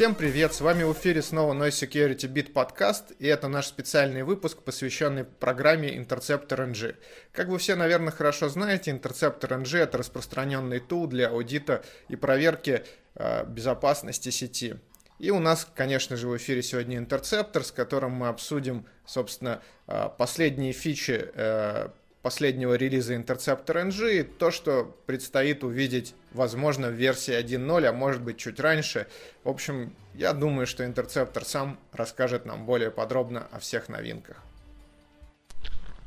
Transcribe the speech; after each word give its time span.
Всем 0.00 0.14
привет, 0.14 0.54
с 0.54 0.62
вами 0.62 0.82
в 0.82 0.94
эфире 0.94 1.20
снова 1.20 1.52
Noise 1.52 1.86
Security 1.86 2.26
Beat 2.32 2.52
подкаст, 2.52 3.12
и 3.18 3.26
это 3.26 3.48
наш 3.48 3.66
специальный 3.66 4.22
выпуск, 4.22 4.62
посвященный 4.62 5.24
программе 5.24 5.94
Interceptor 5.94 6.70
NG. 6.70 6.94
Как 7.32 7.48
вы 7.48 7.58
все, 7.58 7.74
наверное, 7.74 8.10
хорошо 8.10 8.48
знаете, 8.48 8.92
Interceptor 8.92 9.62
NG— 9.62 9.78
это 9.80 9.98
распространенный 9.98 10.80
тул 10.80 11.06
для 11.06 11.28
аудита 11.28 11.84
и 12.08 12.16
проверки 12.16 12.82
э, 13.14 13.44
безопасности 13.44 14.30
сети. 14.30 14.76
И 15.20 15.30
у 15.30 15.38
нас, 15.38 15.68
конечно 15.76 16.16
же, 16.16 16.28
в 16.28 16.36
эфире 16.38 16.62
сегодня 16.62 16.96
Interceptor, 16.98 17.62
с 17.62 17.70
которым 17.70 18.12
мы 18.12 18.28
обсудим, 18.28 18.86
собственно, 19.04 19.60
э, 19.86 20.08
последние 20.16 20.72
фичи 20.72 21.28
э, 21.34 21.88
последнего 22.22 22.72
релиза 22.72 23.14
Interceptor 23.14 23.86
NG 23.88 24.20
и 24.20 24.22
то, 24.22 24.50
что 24.50 24.96
предстоит 25.04 25.62
увидеть, 25.62 26.14
возможно, 26.32 26.88
в 26.88 26.94
версии 26.94 27.38
1.0, 27.38 27.84
а 27.84 27.92
может 27.92 28.22
быть 28.22 28.38
чуть 28.38 28.58
раньше. 28.60 29.08
В 29.44 29.50
общем, 29.50 29.92
я 30.14 30.32
думаю, 30.32 30.66
что 30.66 30.84
Interceptor 30.84 31.44
сам 31.44 31.78
расскажет 31.92 32.46
нам 32.46 32.64
более 32.64 32.90
подробно 32.90 33.46
о 33.52 33.58
всех 33.58 33.90
новинках. 33.90 34.38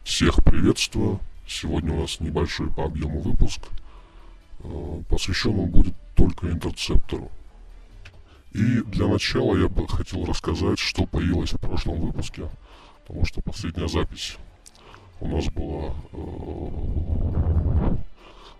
Всех 0.03 0.43
приветствую. 0.43 1.19
Сегодня 1.47 1.93
у 1.93 2.01
нас 2.01 2.19
небольшой 2.19 2.73
по 2.73 2.85
объему 2.85 3.19
выпуск. 3.19 3.61
Э, 4.63 4.65
посвящен 5.07 5.59
он 5.59 5.69
будет 5.69 5.93
только 6.15 6.47
интерцептору. 6.47 7.29
И 8.53 8.81
для 8.81 9.07
начала 9.07 9.57
я 9.57 9.67
бы 9.67 9.87
хотел 9.87 10.25
рассказать, 10.25 10.77
что 10.77 11.07
появилось 11.07 11.53
в 11.53 11.57
прошлом 11.57 11.99
выпуске, 11.99 12.47
потому 13.01 13.25
что 13.25 13.41
последняя 13.41 13.87
запись 13.87 14.37
у 15.19 15.27
нас 15.27 15.45
была 15.45 15.93
э, 16.11 17.95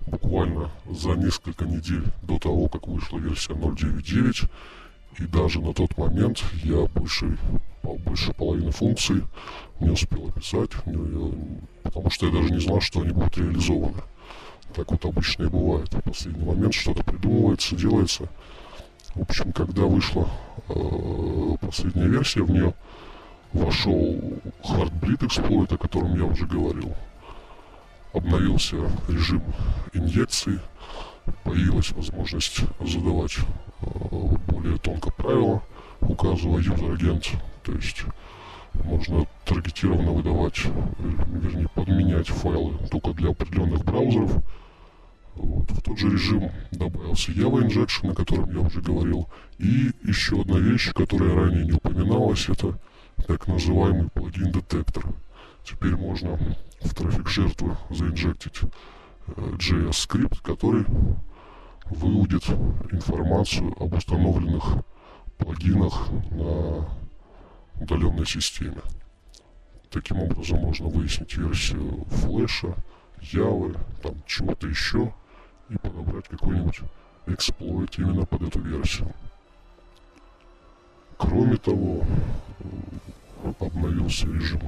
буквально 0.08 0.72
за 0.90 1.12
несколько 1.12 1.66
недель 1.66 2.06
до 2.24 2.40
того, 2.40 2.70
как 2.70 2.88
вышла 2.88 3.20
версия 3.20 3.54
0.9.9. 3.54 4.50
И 5.20 5.28
даже 5.28 5.62
на 5.62 5.74
тот 5.76 5.96
момент 5.96 6.44
я 6.64 6.88
больше, 6.88 7.38
больше 7.84 8.34
половины 8.34 8.72
функций 8.72 9.22
не 9.80 9.92
успел 9.92 10.28
описать, 10.28 10.72
потому 11.84 12.10
что 12.10 12.26
я 12.26 12.32
даже 12.32 12.52
не 12.52 12.60
знал, 12.60 12.82
что 12.82 13.02
они 13.02 13.12
будут 13.12 13.38
реализованы. 13.38 14.02
Так 14.74 14.90
вот 14.90 15.06
обычно 15.06 15.44
и 15.44 15.50
бывает. 15.50 15.94
В 15.94 16.02
последний 16.02 16.46
момент 16.46 16.74
что-то 16.74 17.04
придумывается, 17.04 17.76
делается. 17.76 18.28
В 19.16 19.22
общем, 19.22 19.52
когда 19.54 19.84
вышла 19.84 20.28
э, 20.70 21.56
последняя 21.62 22.08
версия, 22.08 22.42
в 22.42 22.50
нее 22.50 22.74
вошел 23.52 23.96
Heartbleed 24.64 25.20
Exploit, 25.20 25.74
о 25.74 25.78
котором 25.78 26.16
я 26.16 26.26
уже 26.26 26.48
говорил. 26.48 26.94
Обновился 28.12 28.78
режим 29.08 29.44
инъекции, 29.94 30.60
появилась 31.44 31.92
возможность 31.92 32.62
задавать 32.80 33.38
э, 33.82 33.86
более 34.48 34.80
тонко 34.80 35.12
правила, 35.12 35.62
указывая 36.02 36.62
юзер-агент, 36.62 37.34
то 37.64 37.72
есть 37.72 38.04
можно 38.74 39.28
таргетированно 39.46 40.12
выдавать, 40.12 40.60
вернее, 40.98 41.68
подменять 41.76 42.30
файлы 42.30 42.74
только 42.90 43.14
для 43.14 43.30
определенных 43.30 43.86
браузеров. 43.86 44.32
Вот. 45.36 45.70
В 45.72 45.82
тот 45.82 45.98
же 45.98 46.10
режим 46.10 46.52
добавился 46.72 47.32
Java 47.32 47.62
Injection, 47.62 48.12
о 48.12 48.16
котором 48.16 48.52
я 48.52 48.60
уже 48.60 48.82
говорил. 48.82 49.30
И 49.58 49.92
еще 50.04 50.42
одна 50.42 50.60
вещь, 50.60 50.94
которая 50.94 51.34
ранее 51.34 51.66
не 51.66 51.72
упоминалась, 51.72 52.48
это 52.50 52.80
так 53.28 53.48
называемый 53.48 54.10
плагин-детектор. 54.10 55.06
Теперь 55.64 55.96
можно 55.96 56.38
в 56.82 56.94
трафик 56.94 57.28
жертвы 57.30 57.78
заинжектить 57.90 58.62
э, 59.28 59.32
JS-скрипт, 59.58 60.42
который 60.42 60.86
выудит 61.86 62.44
информацию 62.92 63.74
об 63.80 63.94
установленных 63.94 64.84
плагинах 65.38 66.10
на 66.32 66.88
удаленной 67.80 68.26
системе. 68.26 68.82
Таким 69.90 70.20
образом 70.20 70.60
можно 70.60 70.88
выяснить 70.88 71.36
версию 71.38 72.06
флеша, 72.10 72.76
Явы, 73.32 73.76
там 74.02 74.16
чего-то 74.28 74.68
еще 74.68 75.14
и 75.74 75.78
подобрать 75.78 76.28
какой-нибудь 76.28 76.82
эксплойт 77.26 77.98
именно 77.98 78.26
под 78.26 78.44
эту 78.44 78.60
версию. 78.60 79.14
Кроме 81.18 81.58
того, 81.58 82.06
обновился 83.60 84.28
режим 84.28 84.62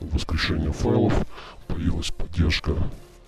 воскрешения 0.00 0.70
файлов, 0.70 1.14
появилась 1.66 2.10
поддержка 2.10 2.72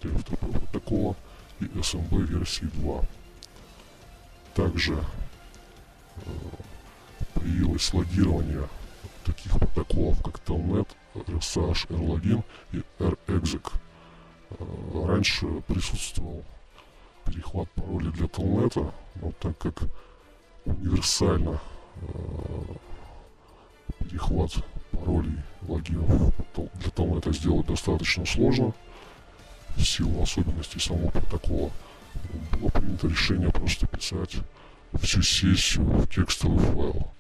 TFTP 0.01 0.61
протокола 0.61 1.17
и 1.61 1.65
SMB 1.65 2.23
версии 2.27 2.67
2. 2.67 3.03
Также 4.55 4.95
э, 4.95 6.21
появилось 7.35 7.93
логирование 7.93 8.69
таких 9.25 9.59
протоколов, 9.59 10.23
как 10.23 10.41
Telnet, 10.41 10.89
RSH, 11.15 11.89
RLogin 11.89 12.45
и 12.73 12.83
RExec. 12.99 13.73
Э, 14.51 15.07
раньше 15.07 15.47
присутствовал 15.67 16.45
перехват 17.29 17.69
паролей 17.71 18.13
для 18.13 18.27
Telnet, 18.27 18.93
но 19.21 19.33
так 19.41 19.59
как 19.59 19.83
универсально 20.65 21.61
э, 22.01 22.75
перехват 24.01 24.53
паролей, 24.93 25.39
логинов. 25.63 26.33
Для 26.55 27.17
это 27.17 27.33
сделать 27.33 27.67
достаточно 27.67 28.25
сложно. 28.27 28.73
В 29.77 29.85
силу 29.85 30.23
особенностей 30.23 30.81
самого 30.81 31.11
протокола 31.11 31.71
было 32.53 32.69
принято 32.71 33.07
решение 33.07 33.51
просто 33.51 33.87
писать 33.87 34.37
всю 35.01 35.23
сессию 35.23 35.85
в 35.85 36.09
текстовый 36.09 36.59
файл. 36.59 37.11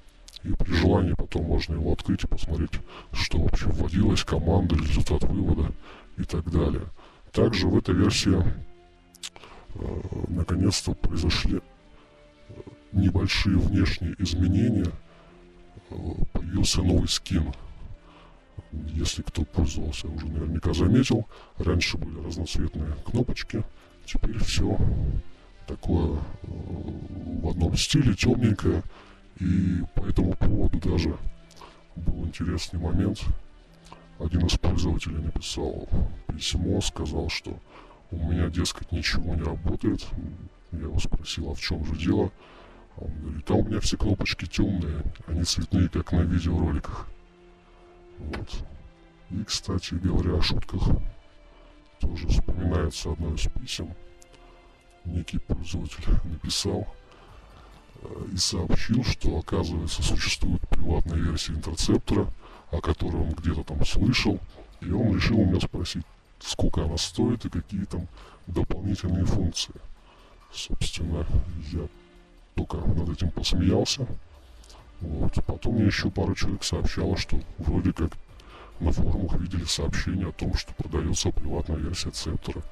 И 0.45 0.53
при 0.53 0.73
желании 0.73 1.15
потом 1.15 1.45
можно 1.45 1.75
его 1.75 1.93
открыть 1.93 2.25
и 2.25 2.27
посмотреть, 2.27 2.81
что 3.13 3.39
вообще 3.39 3.67
вводилось, 3.67 4.25
команда, 4.25 4.77
результат 4.77 5.25
вывода 5.25 5.73
и 6.17 6.25
так 6.25 6.51
далее. 6.51 6.87
Также 7.33 7.67
в 7.67 7.77
этой 7.77 7.95
версии 7.95 8.43
наконец-то 10.29 10.95
произошли 10.95 11.59
э, 12.49 12.53
небольшие 12.93 13.59
внешние 13.59 14.15
изменения– 14.19 14.91
появился 16.33 16.83
новый 16.83 17.09
скин. 17.09 17.53
Если 18.73 19.23
кто 19.23 19.45
пользовался, 19.45 20.09
уже 20.09 20.27
наверняка 20.27 20.75
заметил. 20.75 21.27
Раньше 21.57 21.97
были 21.97 22.25
разноцветные 22.27 22.95
кнопочки. 23.05 23.65
Теперь 24.05 24.39
все 24.39 24.79
такое 25.67 26.17
э, 26.17 26.47
в 27.43 27.49
одном 27.49 27.77
стиле, 27.77 28.15
темненькое. 28.15 28.83
И 29.41 29.83
по 29.95 30.01
этому 30.05 30.35
поводу 30.35 30.79
даже 30.81 31.17
был 31.97 32.27
интересный 32.27 32.81
момент. 32.81 33.21
Один 34.19 34.47
из 34.47 34.59
пользователей 34.59 35.19
написал 35.19 35.89
письмо, 36.27 36.81
сказал, 36.81 37.29
что 37.29 37.57
у 38.11 38.17
меня, 38.17 38.49
дескать, 38.49 38.91
ничего 38.93 39.35
не 39.35 39.43
работает. 39.43 40.07
Я 40.73 40.81
его 40.81 40.99
спросил, 40.99 41.51
а 41.51 41.55
в 41.55 41.61
чем 41.61 41.85
же 41.85 41.97
дело? 41.97 42.31
Он 42.97 43.11
говорит, 43.21 43.51
а 43.51 43.55
у 43.55 43.65
меня 43.65 43.81
все 43.81 43.97
кнопочки 43.97 44.47
темные, 44.47 45.03
они 45.27 45.45
цветные, 45.45 45.89
как 45.89 46.13
на 46.13 46.23
видеороликах. 46.23 47.09
Вот. 48.19 48.65
И, 49.31 49.45
кстати 49.45 49.95
говоря, 49.95 50.37
о 50.37 50.43
шутках 50.43 50.89
тоже 52.01 52.27
вспоминается 52.29 53.13
одно 53.13 53.35
из 53.35 53.47
писем. 53.49 53.95
Некий 55.05 55.39
пользователь 55.39 56.05
написал 56.25 56.87
э, 58.03 58.27
и 58.33 58.37
сообщил, 58.37 59.05
что, 59.05 59.39
оказывается, 59.39 60.03
существует 60.03 60.67
приватная 60.69 61.19
версия 61.19 61.53
интерцептора, 61.53 62.27
о 62.71 62.81
которой 62.81 63.23
он 63.23 63.31
где-то 63.31 63.63
там 63.63 63.85
слышал, 63.85 64.39
и 64.81 64.91
он 64.91 65.15
решил 65.15 65.39
у 65.39 65.47
меня 65.47 65.61
спросить, 65.61 66.05
сколько 66.41 66.85
она 66.85 66.97
стоит 66.97 67.45
и 67.45 67.51
какие 67.51 67.85
там 67.85 68.07
дополнительные 68.47 69.25
функции. 69.25 69.75
Собственно, 70.53 71.27
я 71.73 71.87
только 72.55 72.79
над 72.79 73.09
этим 73.11 73.31
посмеялся. 73.31 74.07
Вот. 75.01 75.35
Потом 75.47 75.75
мне 75.75 75.87
еще 75.87 76.11
пару 76.11 76.35
человек 76.35 76.65
сообщало, 76.65 77.17
что 77.17 77.41
вроде 77.59 77.93
как 77.93 78.11
на 78.81 78.93
форумах 78.93 79.35
видели 79.39 79.65
сообщение 79.65 80.29
о 80.29 80.33
том, 80.33 80.55
что 80.55 80.73
продается 80.75 81.31
приватная 81.31 81.77
версия 81.77 82.11
Цептора. 82.11 82.63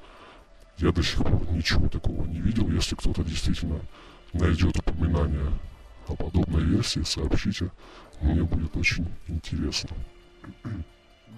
Я 0.77 0.91
до 0.91 1.01
сих 1.01 1.23
пор 1.23 1.49
ничего 1.51 1.87
такого 1.87 2.25
не 2.25 2.39
видел. 2.39 2.69
Если 2.69 2.95
кто-то 2.95 3.23
действительно 3.23 3.79
найдет 4.33 4.77
упоминание 4.77 5.51
о 6.07 6.15
подобной 6.15 6.63
версии, 6.63 7.01
сообщите. 7.01 7.71
Мне 8.21 8.43
будет 8.43 8.75
очень 8.75 9.07
интересно. 9.27 9.89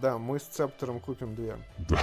Да, 0.01 0.17
мы 0.17 0.39
с 0.39 0.43
Цептором 0.43 0.99
купим 0.99 1.35
две. 1.35 1.57
Да. 1.89 2.01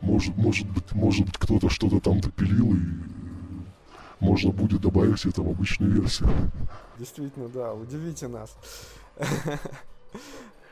Может, 0.00 0.36
может 0.36 0.68
быть, 0.70 0.92
может 0.92 1.24
быть, 1.26 1.38
кто-то 1.38 1.68
что-то 1.70 2.00
там 2.00 2.20
допилил 2.20 2.74
и 2.74 2.78
можно 4.20 4.50
будет 4.50 4.80
добавить 4.80 5.24
это 5.24 5.42
в 5.42 5.48
обычную 5.48 5.92
версию. 5.92 6.28
Действительно, 6.98 7.48
да, 7.48 7.74
удивите 7.74 8.28
нас. 8.28 8.56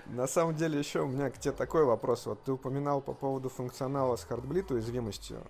На 0.07 0.27
самом 0.27 0.55
деле, 0.55 0.79
еще 0.79 1.01
у 1.01 1.07
меня 1.07 1.31
к 1.31 1.39
тебе 1.39 1.53
такой 1.53 1.85
вопрос. 1.85 2.27
Вот 2.27 2.43
ты 2.45 2.53
упоминал 2.53 3.01
по 3.01 3.15
поводу 3.15 3.49
функционала 3.49 4.17
с 4.17 4.27
Heartbleed 4.27 4.73
уязвимостью. 4.75 5.43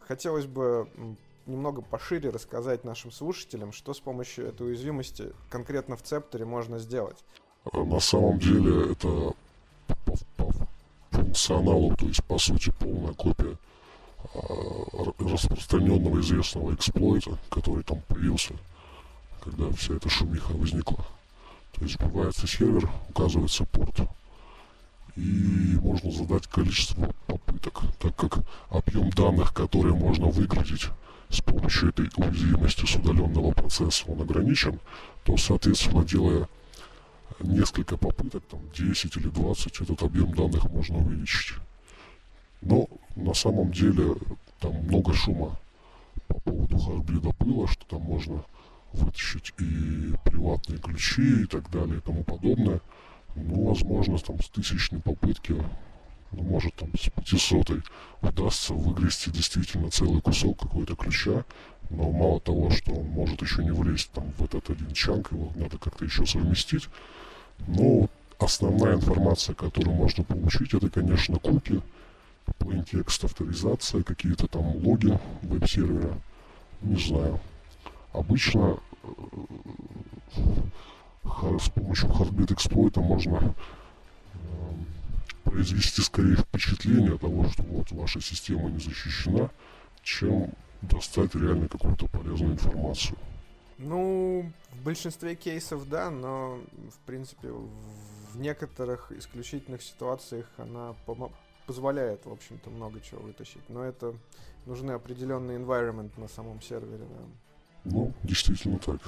Хотелось 0.00 0.46
бы 0.46 0.88
немного 1.46 1.82
пошире 1.82 2.30
рассказать 2.30 2.84
нашим 2.84 3.10
слушателям, 3.10 3.72
что 3.72 3.92
с 3.92 4.00
помощью 4.00 4.46
этой 4.46 4.68
уязвимости 4.68 5.32
конкретно 5.50 5.96
в 5.96 6.02
Цепторе 6.02 6.44
можно 6.44 6.78
сделать. 6.78 7.22
А 7.70 7.84
на 7.84 8.00
самом 8.00 8.38
деле 8.38 8.92
это 8.92 9.32
по, 10.04 10.16
по 10.36 10.52
функционалу, 11.10 11.94
то 11.96 12.06
есть 12.06 12.24
по 12.24 12.38
сути 12.38 12.72
полная 12.78 13.12
копия 13.12 13.56
а, 14.34 15.12
распространенного 15.18 16.20
известного 16.20 16.74
эксплойта, 16.74 17.38
который 17.50 17.84
там 17.84 18.00
появился, 18.08 18.54
когда 19.44 19.70
вся 19.72 19.94
эта 19.94 20.08
шумиха 20.08 20.52
возникла. 20.52 21.04
То 21.72 21.84
есть 21.84 22.00
вбивается 22.00 22.46
сервер, 22.46 22.90
указывается 23.08 23.64
порт, 23.64 24.00
и 25.16 25.78
можно 25.80 26.10
задать 26.10 26.46
количество 26.46 27.12
попыток, 27.26 27.82
так 27.98 28.16
как 28.16 28.38
объем 28.70 29.10
данных, 29.10 29.52
которые 29.52 29.94
можно 29.94 30.26
выгрузить 30.26 30.88
с 31.28 31.40
помощью 31.40 31.90
этой 31.90 32.10
уязвимости 32.16 32.84
с 32.86 32.96
удаленного 32.96 33.52
процесса, 33.52 34.04
он 34.06 34.22
ограничен, 34.22 34.80
то, 35.24 35.36
соответственно, 35.36 36.04
делая 36.04 36.48
несколько 37.42 37.96
попыток, 37.96 38.42
там 38.50 38.60
10 38.76 39.16
или 39.16 39.28
20, 39.28 39.80
этот 39.80 40.02
объем 40.02 40.32
данных 40.34 40.70
можно 40.70 40.98
увеличить. 40.98 41.56
Но 42.60 42.88
на 43.16 43.34
самом 43.34 43.72
деле 43.72 44.14
там 44.60 44.74
много 44.84 45.12
шума 45.12 45.58
по 46.28 46.34
поводу 46.40 46.78
Харблида 46.78 47.30
было, 47.40 47.66
что 47.66 47.84
там 47.86 48.02
можно 48.02 48.44
вытащить 48.92 49.52
и 49.58 50.12
приватные 50.24 50.78
ключи 50.78 51.42
и 51.42 51.46
так 51.46 51.70
далее 51.70 51.98
и 51.98 52.00
тому 52.00 52.22
подобное. 52.22 52.80
Ну, 53.34 53.68
возможно, 53.68 54.18
там 54.18 54.40
с 54.40 54.48
тысячной 54.48 55.00
попытки, 55.00 55.52
ну, 56.32 56.42
может, 56.42 56.74
там 56.76 56.90
с 56.94 57.10
пятисотой 57.10 57.82
удастся 58.20 58.74
выгрести 58.74 59.30
действительно 59.30 59.90
целый 59.90 60.20
кусок 60.20 60.60
какой-то 60.60 60.94
ключа, 60.94 61.44
но 61.90 62.10
мало 62.10 62.40
того, 62.40 62.70
что 62.70 62.92
он 62.92 63.06
может 63.06 63.40
еще 63.42 63.64
не 63.64 63.70
влезть 63.70 64.10
там 64.12 64.30
в 64.38 64.44
этот 64.44 64.70
один 64.70 64.92
чанк, 64.92 65.32
его 65.32 65.52
надо 65.56 65.78
как-то 65.78 66.04
еще 66.04 66.26
совместить. 66.26 66.88
Но 67.66 68.08
основная 68.38 68.96
информация, 68.96 69.54
которую 69.54 69.94
можно 69.94 70.24
получить, 70.24 70.74
это, 70.74 70.90
конечно, 70.90 71.38
куки, 71.38 71.80
plain 72.58 72.84
текст 72.84 73.24
авторизация, 73.24 74.02
какие-то 74.02 74.46
там 74.46 74.76
логи 74.84 75.18
веб-сервера, 75.42 76.18
не 76.82 77.00
знаю. 77.00 77.40
Обычно 78.12 78.76
э, 79.04 79.08
с 81.58 81.68
помощью 81.70 82.10
Heartbeat 82.10 82.52
эксплойта 82.52 83.00
можно 83.00 83.36
э, 83.36 83.52
произвести 85.44 86.02
скорее 86.02 86.36
впечатление 86.36 87.16
того, 87.18 87.48
что 87.48 87.62
вот 87.62 87.90
ваша 87.92 88.20
система 88.20 88.70
не 88.70 88.80
защищена, 88.80 89.48
чем 90.02 90.50
достать 90.82 91.34
реально 91.34 91.68
какую-то 91.68 92.06
полезную 92.08 92.52
информацию. 92.52 93.16
Ну, 93.78 94.50
в 94.72 94.82
большинстве 94.82 95.34
кейсов 95.34 95.88
да, 95.88 96.10
но 96.10 96.58
в 96.90 96.98
принципе 97.06 97.48
в 97.50 98.38
некоторых 98.38 99.12
исключительных 99.12 99.82
ситуациях 99.82 100.46
она 100.56 100.94
позволяет, 101.66 102.24
в 102.26 102.32
общем-то, 102.32 102.70
много 102.70 103.00
чего 103.00 103.22
вытащить. 103.22 103.68
Но 103.68 103.82
это 103.84 104.14
нужны 104.66 104.92
определенный 104.92 105.56
environment 105.56 106.10
на 106.16 106.28
самом 106.28 106.60
сервере, 106.62 107.04
да. 107.04 107.24
Ну, 107.84 108.12
действительно 108.22 108.78
так. 108.78 109.00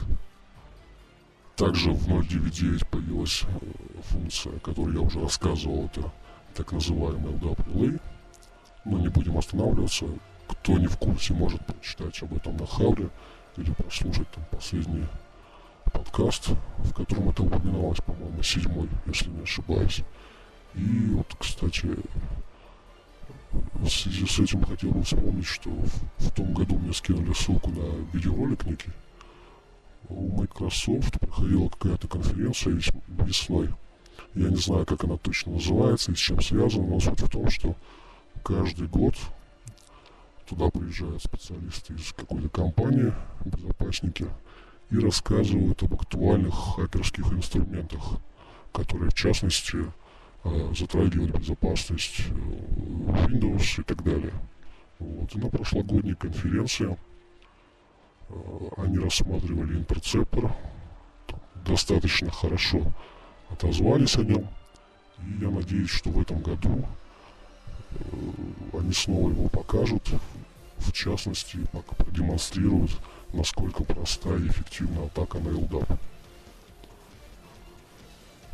Также 1.57 1.93
в 1.93 2.09
0.9.9 2.09 2.87
появилась 2.91 3.43
э, 3.45 4.03
функция, 4.03 4.57
о 4.57 4.59
которой 4.59 4.95
я 4.95 5.01
уже 5.01 5.21
рассказывал, 5.21 5.87
это 5.87 6.13
так 6.55 6.73
называемый 6.73 7.33
LDAP. 7.35 8.01
Но 8.85 8.99
не 8.99 9.09
будем 9.09 9.39
останавливаться. 9.39 10.07
Кто 10.49 10.77
не 10.79 10.89
в 10.89 10.99
курсе, 10.99 11.33
может 11.33 11.65
прочитать 11.65 12.21
об 12.23 12.35
этом 12.35 12.57
на 12.57 12.67
Хабре 12.67 13.09
или 13.57 13.71
прослушать 13.73 14.31
там 14.31 14.45
последний 14.51 15.07
подкаст, 15.93 16.51
в 16.79 16.93
котором 16.93 17.29
это 17.29 17.43
упоминалось, 17.43 18.01
по-моему, 18.01 18.43
седьмой, 18.43 18.89
если 19.07 19.31
не 19.31 19.43
ошибаюсь. 19.43 20.03
И 20.75 21.11
вот, 21.13 21.35
кстати, 21.39 21.89
в 23.53 23.89
связи 23.89 24.27
с 24.27 24.39
этим 24.41 24.65
хотел 24.65 24.91
бы 24.91 25.03
вспомнить, 25.03 25.47
что 25.47 25.71
в, 25.71 25.89
в 26.19 26.31
том 26.33 26.53
году 26.53 26.77
мне 26.79 26.93
скинули 26.93 27.33
ссылку 27.33 27.71
на 27.71 27.85
видеоролик 28.13 28.65
некий. 28.65 28.91
У 30.09 30.37
Microsoft 30.37 31.19
проходила 31.21 31.69
какая-то 31.69 32.09
конференция 32.09 32.79
весной. 33.09 33.71
Я 34.35 34.49
не 34.49 34.57
знаю, 34.57 34.85
как 34.85 35.05
она 35.05 35.17
точно 35.17 35.53
называется 35.53 36.13
и 36.13 36.15
с 36.15 36.19
чем 36.19 36.41
связана, 36.41 36.87
но 36.87 37.01
суть 37.01 37.21
в 37.21 37.31
том, 37.31 37.49
что 37.51 37.77
каждый 38.43 38.89
год 38.89 39.15
туда 40.47 40.71
приезжают 40.71 41.23
специалисты 41.23 41.95
из 41.95 42.13
какой-то 42.13 42.49
компании, 42.49 43.13
безопасники, 43.45 44.27
и 44.91 44.99
рассказывают 44.99 45.83
об 45.83 45.95
актуальных 45.95 46.55
хакерских 46.55 47.33
инструментах, 47.33 48.03
которые 48.73 49.11
в 49.11 49.15
частности 49.15 49.79
Э, 50.45 50.73
затрагивать 50.77 51.31
безопасность 51.31 52.21
э, 52.21 52.33
Windows 52.33 53.81
и 53.81 53.83
так 53.83 54.03
далее. 54.05 54.35
Вот. 54.99 55.35
И 55.35 55.39
на 55.39 55.49
прошлогодней 55.49 56.15
конференции 56.15 56.99
э, 58.29 58.35
они 58.77 58.99
рассматривали 58.99 59.79
интерцептор, 59.79 60.55
достаточно 61.65 62.31
хорошо 62.31 62.93
отозвались 63.49 64.19
о 64.19 64.23
нем. 64.23 64.47
И 65.27 65.41
я 65.41 65.49
надеюсь, 65.49 65.89
что 65.89 66.11
в 66.11 66.21
этом 66.21 66.43
году 66.43 66.85
они 68.73 68.93
снова 68.93 69.31
его 69.31 69.49
покажут, 69.49 70.09
в 70.79 70.93
частности, 70.93 71.59
продемонстрируют, 71.97 72.91
насколько 73.33 73.85
проста 73.85 74.35
и 74.37 74.49
эффективна 74.49 75.07
атака 75.07 75.39
на 75.39 75.49
LDAP. 75.49 75.99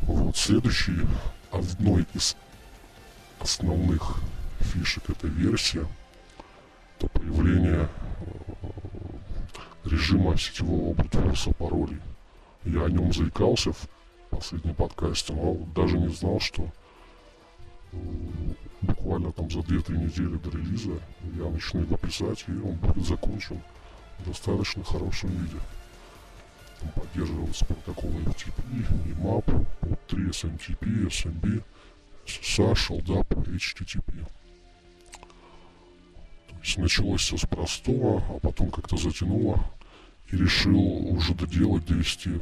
Вот 0.01 0.35
следующий 0.35 1.07
одной 1.51 2.05
из 2.13 2.35
основных 3.39 4.17
фишек 4.59 5.09
этой 5.09 5.29
версии 5.29 5.85
это 6.97 7.07
появление 7.19 7.89
э, 7.89 8.67
режима 9.85 10.37
сетевого 10.37 10.93
брутфорса 10.93 11.51
паролей. 11.53 11.99
Я 12.63 12.85
о 12.85 12.89
нем 12.89 13.11
заикался 13.11 13.73
в 13.73 13.87
последнем 14.29 14.75
подкасте, 14.75 15.33
но 15.33 15.55
даже 15.75 15.97
не 15.97 16.09
знал, 16.09 16.39
что 16.39 16.63
э, 16.63 16.69
буквально 18.81 19.31
там 19.31 19.49
за 19.49 19.59
2-3 19.59 19.97
недели 19.97 20.37
до 20.37 20.49
релиза 20.49 20.99
я 21.37 21.49
начну 21.49 21.81
его 21.81 21.97
писать, 21.97 22.45
и 22.47 22.51
он 22.51 22.75
будет 22.75 23.05
закончен 23.05 23.61
в 24.19 24.27
достаточно 24.27 24.83
хорошем 24.83 25.29
виде. 25.29 25.57
Там 26.79 26.89
поддерживаются 26.91 27.65
протоколы 27.65 28.21
FTP, 28.23 28.85
EMAP, 29.13 29.65
POP3, 29.81 30.29
SMTP, 30.29 31.07
SMB, 31.07 31.63
SSH, 32.25 32.89
LDAP, 32.89 33.27
HTTP. 33.55 34.25
То 36.49 36.57
есть 36.63 36.77
началось 36.77 37.21
все 37.21 37.37
с 37.37 37.45
простого, 37.45 38.23
а 38.29 38.39
потом 38.39 38.71
как-то 38.71 38.97
затянуло 38.97 39.63
и 40.31 40.37
решил 40.37 40.79
уже 41.15 41.33
доделать, 41.33 41.85
довести 41.85 42.39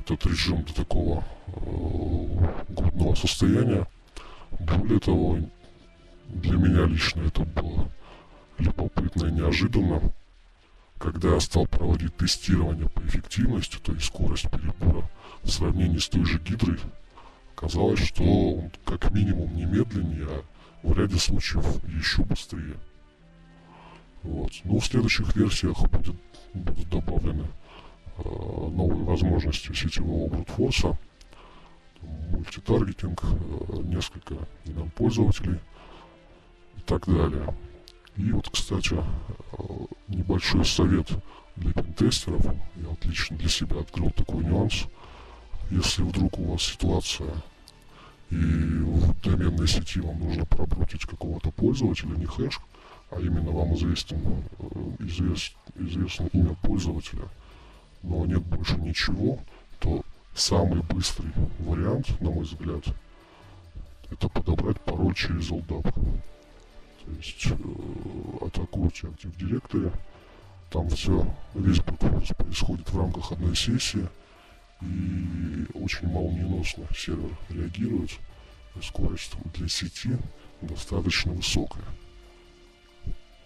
этот 0.00 0.26
режим 0.26 0.62
до 0.64 0.74
такого 0.74 1.24
э, 1.46 2.72
годного 2.72 3.14
состояния. 3.14 3.86
Более 4.60 5.00
того, 5.00 5.38
для 6.28 6.56
меня 6.56 6.86
лично 6.86 7.22
это 7.22 7.44
было 7.44 7.90
любопытно 8.58 9.26
и 9.26 9.32
неожиданно 9.32 10.00
когда 11.04 11.34
я 11.34 11.40
стал 11.40 11.66
проводить 11.66 12.16
тестирование 12.16 12.88
по 12.88 13.00
эффективности, 13.00 13.76
то 13.82 13.92
есть 13.92 14.06
скорость 14.06 14.50
перебора 14.50 15.08
в 15.42 15.50
сравнении 15.50 15.98
с 15.98 16.08
той 16.08 16.24
же 16.24 16.38
гидрой, 16.38 16.78
оказалось, 17.54 18.00
что 18.00 18.24
он 18.24 18.70
как 18.86 19.10
минимум 19.10 19.54
не 19.54 19.66
медленнее, 19.66 20.26
а 20.26 20.42
в 20.82 20.98
ряде 20.98 21.18
случаев 21.18 21.66
еще 21.84 22.22
быстрее. 22.22 22.76
Вот. 24.22 24.50
Но 24.64 24.78
в 24.78 24.86
следующих 24.86 25.36
версиях 25.36 25.78
будет, 25.90 26.16
будут 26.54 26.88
добавлены 26.88 27.46
э, 28.16 28.22
новые 28.24 29.04
возможности 29.04 29.74
сетевого 29.74 30.30
брутфорса, 30.30 30.96
мультитаргетинг, 32.30 33.22
э, 33.22 33.82
несколько 33.84 34.34
имен 34.64 34.90
пользователей 34.90 35.58
и 36.76 36.80
так 36.80 37.06
далее. 37.06 37.54
И 38.16 38.30
вот, 38.30 38.48
кстати, 38.48 38.94
э, 38.94 39.62
небольшой 40.08 40.64
совет 40.64 41.08
для 41.56 41.72
пентестеров. 41.72 42.44
Я 42.76 42.90
отлично 42.92 43.36
для 43.36 43.48
себя 43.48 43.80
открыл 43.80 44.10
такой 44.10 44.44
нюанс. 44.44 44.84
Если 45.70 46.02
вдруг 46.02 46.38
у 46.38 46.52
вас 46.52 46.62
ситуация 46.62 47.30
и 48.30 48.36
в 48.36 49.20
доменной 49.22 49.68
сети 49.68 50.00
вам 50.00 50.18
нужно 50.18 50.44
пробрутить 50.46 51.04
какого-то 51.04 51.50
пользователя, 51.52 52.16
не 52.16 52.26
хэш, 52.26 52.60
а 53.10 53.20
именно 53.20 53.50
вам 53.50 53.74
известен, 53.74 54.18
э, 54.58 54.64
извест, 55.00 55.54
известно 55.76 56.28
имя 56.32 56.54
пользователя, 56.62 57.28
но 58.02 58.26
нет 58.26 58.42
больше 58.42 58.76
ничего, 58.76 59.38
самый 60.34 60.82
быстрый 60.82 61.32
вариант, 61.60 62.20
на 62.20 62.30
мой 62.30 62.44
взгляд, 62.44 62.84
это 64.10 64.28
подобрать 64.28 64.80
пароль 64.80 65.14
через 65.14 65.50
LDAP. 65.50 65.92
То 67.04 67.10
есть 67.12 67.46
э, 67.46 68.44
атакуйте 68.44 69.08
Active 69.08 69.36
Directory, 69.36 69.92
там 70.70 70.88
все, 70.88 71.24
весь 71.54 71.80
брутфорс 71.80 72.28
происходит 72.36 72.90
в 72.90 72.98
рамках 72.98 73.32
одной 73.32 73.54
сессии, 73.54 74.08
и 74.80 75.66
очень 75.74 76.08
молниеносно 76.08 76.84
сервер 76.96 77.36
реагирует, 77.50 78.10
и 78.74 78.82
скорость 78.82 79.34
для 79.54 79.68
сети 79.68 80.18
достаточно 80.62 81.32
высокая. 81.32 81.84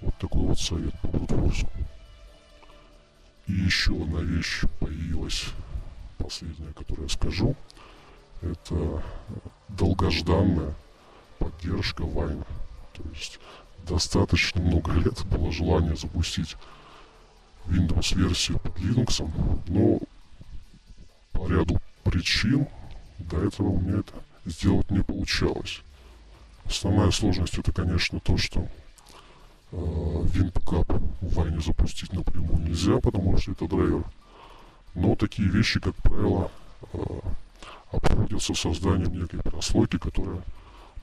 Вот 0.01 0.17
такой 0.19 0.43
вот 0.43 0.59
совет 0.59 0.99
по 1.01 1.09
брутфорсу. 1.09 1.69
И 3.47 3.53
еще 3.53 3.93
одна 3.93 4.21
вещь 4.21 4.63
появилась, 4.79 5.47
последняя, 6.19 6.73
которую 6.73 7.09
я 7.09 7.15
скажу, 7.15 7.57
это 8.43 9.03
долгожданная 9.69 10.75
поддержка 11.39 12.03
Вайна. 12.03 12.45
То 12.93 13.03
есть 13.13 13.39
достаточно 13.87 14.61
много 14.61 14.93
лет 14.93 15.25
было 15.27 15.51
желание 15.53 15.97
запустить 15.97 16.57
Windows-версию 17.67 18.59
под 18.59 18.77
Linux, 18.79 19.31
но 19.69 19.99
по 21.33 21.49
ряду 21.49 21.79
причин 22.03 22.67
до 23.19 23.45
этого 23.45 23.69
у 23.69 23.81
меня 23.81 23.99
это 24.01 24.15
сделать 24.47 24.91
не 24.91 25.03
получалось. 25.03 25.83
Основная 26.65 27.11
сложность 27.11 27.57
это, 27.59 27.73
конечно, 27.73 28.21
то, 28.21 28.37
что 28.37 28.61
э, 28.61 29.77
WinPickup 29.77 31.03
в 31.21 31.35
Вайне 31.35 31.61
запустить 31.61 32.13
напрямую 32.13 32.61
нельзя, 32.61 32.99
потому 32.99 33.37
что 33.39 33.53
это 33.53 33.67
драйвер. 33.67 34.05
Но 34.99 35.15
такие 35.15 35.49
вещи, 35.49 35.79
как 35.79 35.95
правило, 35.97 36.51
э, 36.93 36.99
обходятся 37.93 38.53
созданием 38.53 39.13
некой 39.13 39.41
прослойки, 39.41 39.97
которая 39.97 40.43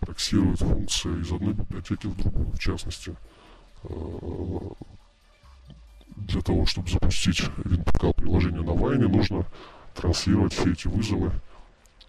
проксирует 0.01 0.59
функции 0.59 1.21
из 1.21 1.31
одной 1.31 1.53
библиотеки 1.53 2.07
в 2.07 2.17
другую. 2.17 2.51
В 2.51 2.59
частности, 2.59 3.15
э, 3.83 3.87
для 6.17 6.41
того, 6.41 6.65
чтобы 6.65 6.89
запустить 6.89 7.39
WinPK 7.39 8.13
приложение 8.15 8.63
на 8.63 8.73
Вайне, 8.73 9.07
нужно 9.07 9.45
транслировать 9.93 10.51
все 10.51 10.73
эти 10.73 10.87
вызовы 10.89 11.31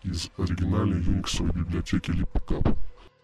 из 0.03 0.29
оригинальной 0.39 1.01
Unix 1.01 1.41
библиотеки 1.53 2.11
libpcap. 2.11 2.77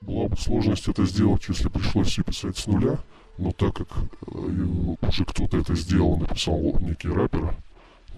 Была 0.02 0.28
бы 0.28 0.36
сложность 0.36 0.86
это 0.86 1.04
сделать, 1.04 1.48
если 1.48 1.68
пришлось 1.68 2.06
все 2.06 2.22
писать 2.22 2.56
с 2.56 2.68
нуля, 2.68 2.96
но 3.38 3.50
так 3.50 3.74
как 3.74 3.88
э, 3.98 4.96
уже 5.02 5.24
кто-то 5.24 5.58
это 5.58 5.74
сделал, 5.74 6.16
написал 6.16 6.60
некий 6.78 7.08
раппер, 7.08 7.56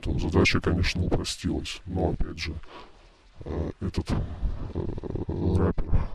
то 0.05 0.19
задача, 0.19 0.61
конечно, 0.61 1.03
упростилась. 1.03 1.81
Но, 1.87 2.11
опять 2.11 2.39
же, 2.39 2.53
э, 3.45 3.71
этот 3.81 4.11
э, 4.11 4.17
раппер 5.57 6.09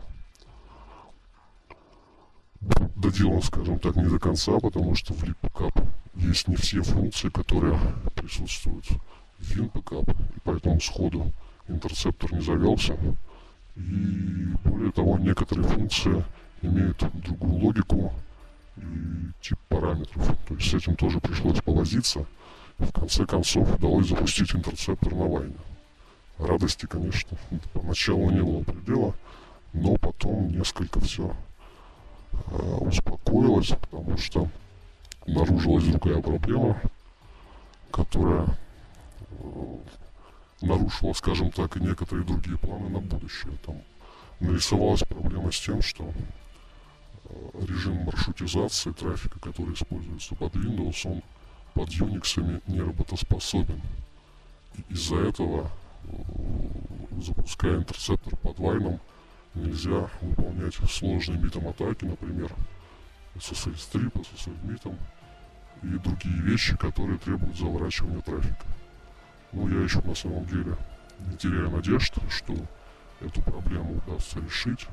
доделан, 2.94 3.42
скажем 3.42 3.80
так, 3.80 3.96
не 3.96 4.04
до 4.04 4.18
конца, 4.20 4.58
потому 4.60 4.94
что 4.94 5.12
в 5.12 5.24
LibPcap 5.24 5.88
есть 6.14 6.46
не 6.46 6.54
все 6.54 6.82
функции, 6.82 7.30
которые 7.30 7.78
присутствуют 8.14 8.86
в 9.38 9.58
WinPcap, 9.58 10.10
и 10.36 10.40
поэтому 10.44 10.80
сходу 10.80 11.32
интерцептор 11.66 12.32
не 12.32 12.42
завелся. 12.42 12.96
И 13.74 14.54
более 14.64 14.92
того, 14.92 15.18
некоторые 15.18 15.66
функции 15.66 16.24
имеют 16.62 17.02
другую 17.24 17.54
логику 17.54 18.12
и 18.76 18.82
тип 19.40 19.58
параметров. 19.68 20.36
То 20.46 20.54
есть 20.54 20.70
с 20.70 20.74
этим 20.74 20.94
тоже 20.94 21.18
пришлось 21.18 21.60
повозиться. 21.60 22.24
В 22.80 22.92
конце 22.92 23.26
концов 23.26 23.74
удалось 23.74 24.08
запустить 24.08 24.54
интерцептор 24.54 25.14
на 25.14 25.26
лайне. 25.26 25.56
Радости, 26.38 26.86
конечно, 26.86 27.36
поначалу 27.74 28.30
не 28.30 28.40
было 28.40 28.62
предела, 28.62 29.14
но 29.74 29.96
потом 29.96 30.48
несколько 30.48 30.98
все 31.00 31.36
э, 32.32 32.76
успокоилось, 32.80 33.68
потому 33.68 34.16
что 34.16 34.48
обнаружилась 35.26 35.84
другая 35.84 36.22
проблема, 36.22 36.80
которая 37.90 38.46
э, 39.28 39.76
нарушила, 40.62 41.12
скажем 41.12 41.50
так, 41.50 41.76
и 41.76 41.80
некоторые 41.80 42.24
другие 42.24 42.56
планы 42.56 42.88
на 42.88 43.00
будущее. 43.00 43.52
Там 43.66 43.76
нарисовалась 44.40 45.02
проблема 45.02 45.52
с 45.52 45.60
тем, 45.60 45.82
что 45.82 46.10
э, 47.24 47.34
режим 47.68 48.04
маршрутизации 48.04 48.92
трафика, 48.92 49.38
который 49.38 49.74
используется 49.74 50.34
под 50.34 50.56
Windows, 50.56 51.00
он 51.04 51.22
под 51.74 51.88
Unix 51.90 52.62
не 52.66 52.80
работоспособен. 52.80 53.80
И 54.76 54.92
из-за 54.92 55.16
этого, 55.16 55.70
э, 56.04 56.10
запуская 57.22 57.76
интерцептор 57.76 58.36
под 58.36 58.58
Вайном, 58.58 59.00
нельзя 59.54 60.08
выполнять 60.20 60.74
сложные 60.88 61.40
митом 61.40 61.68
атаки, 61.68 62.04
например, 62.04 62.52
SSL 63.36 63.76
стрип, 63.76 64.16
SSL 64.16 64.56
митом 64.64 64.96
и 65.82 65.86
другие 65.86 66.42
вещи, 66.42 66.76
которые 66.76 67.18
требуют 67.18 67.56
заворачивания 67.56 68.20
трафика. 68.20 68.66
Но 69.52 69.68
я 69.68 69.82
еще 69.82 70.00
на 70.02 70.14
самом 70.14 70.44
деле 70.46 70.76
не 71.26 71.36
теряю 71.36 71.70
надежд, 71.70 72.14
что 72.28 72.54
эту 73.20 73.42
проблему 73.42 74.00
удастся 74.06 74.38
решить. 74.40 74.86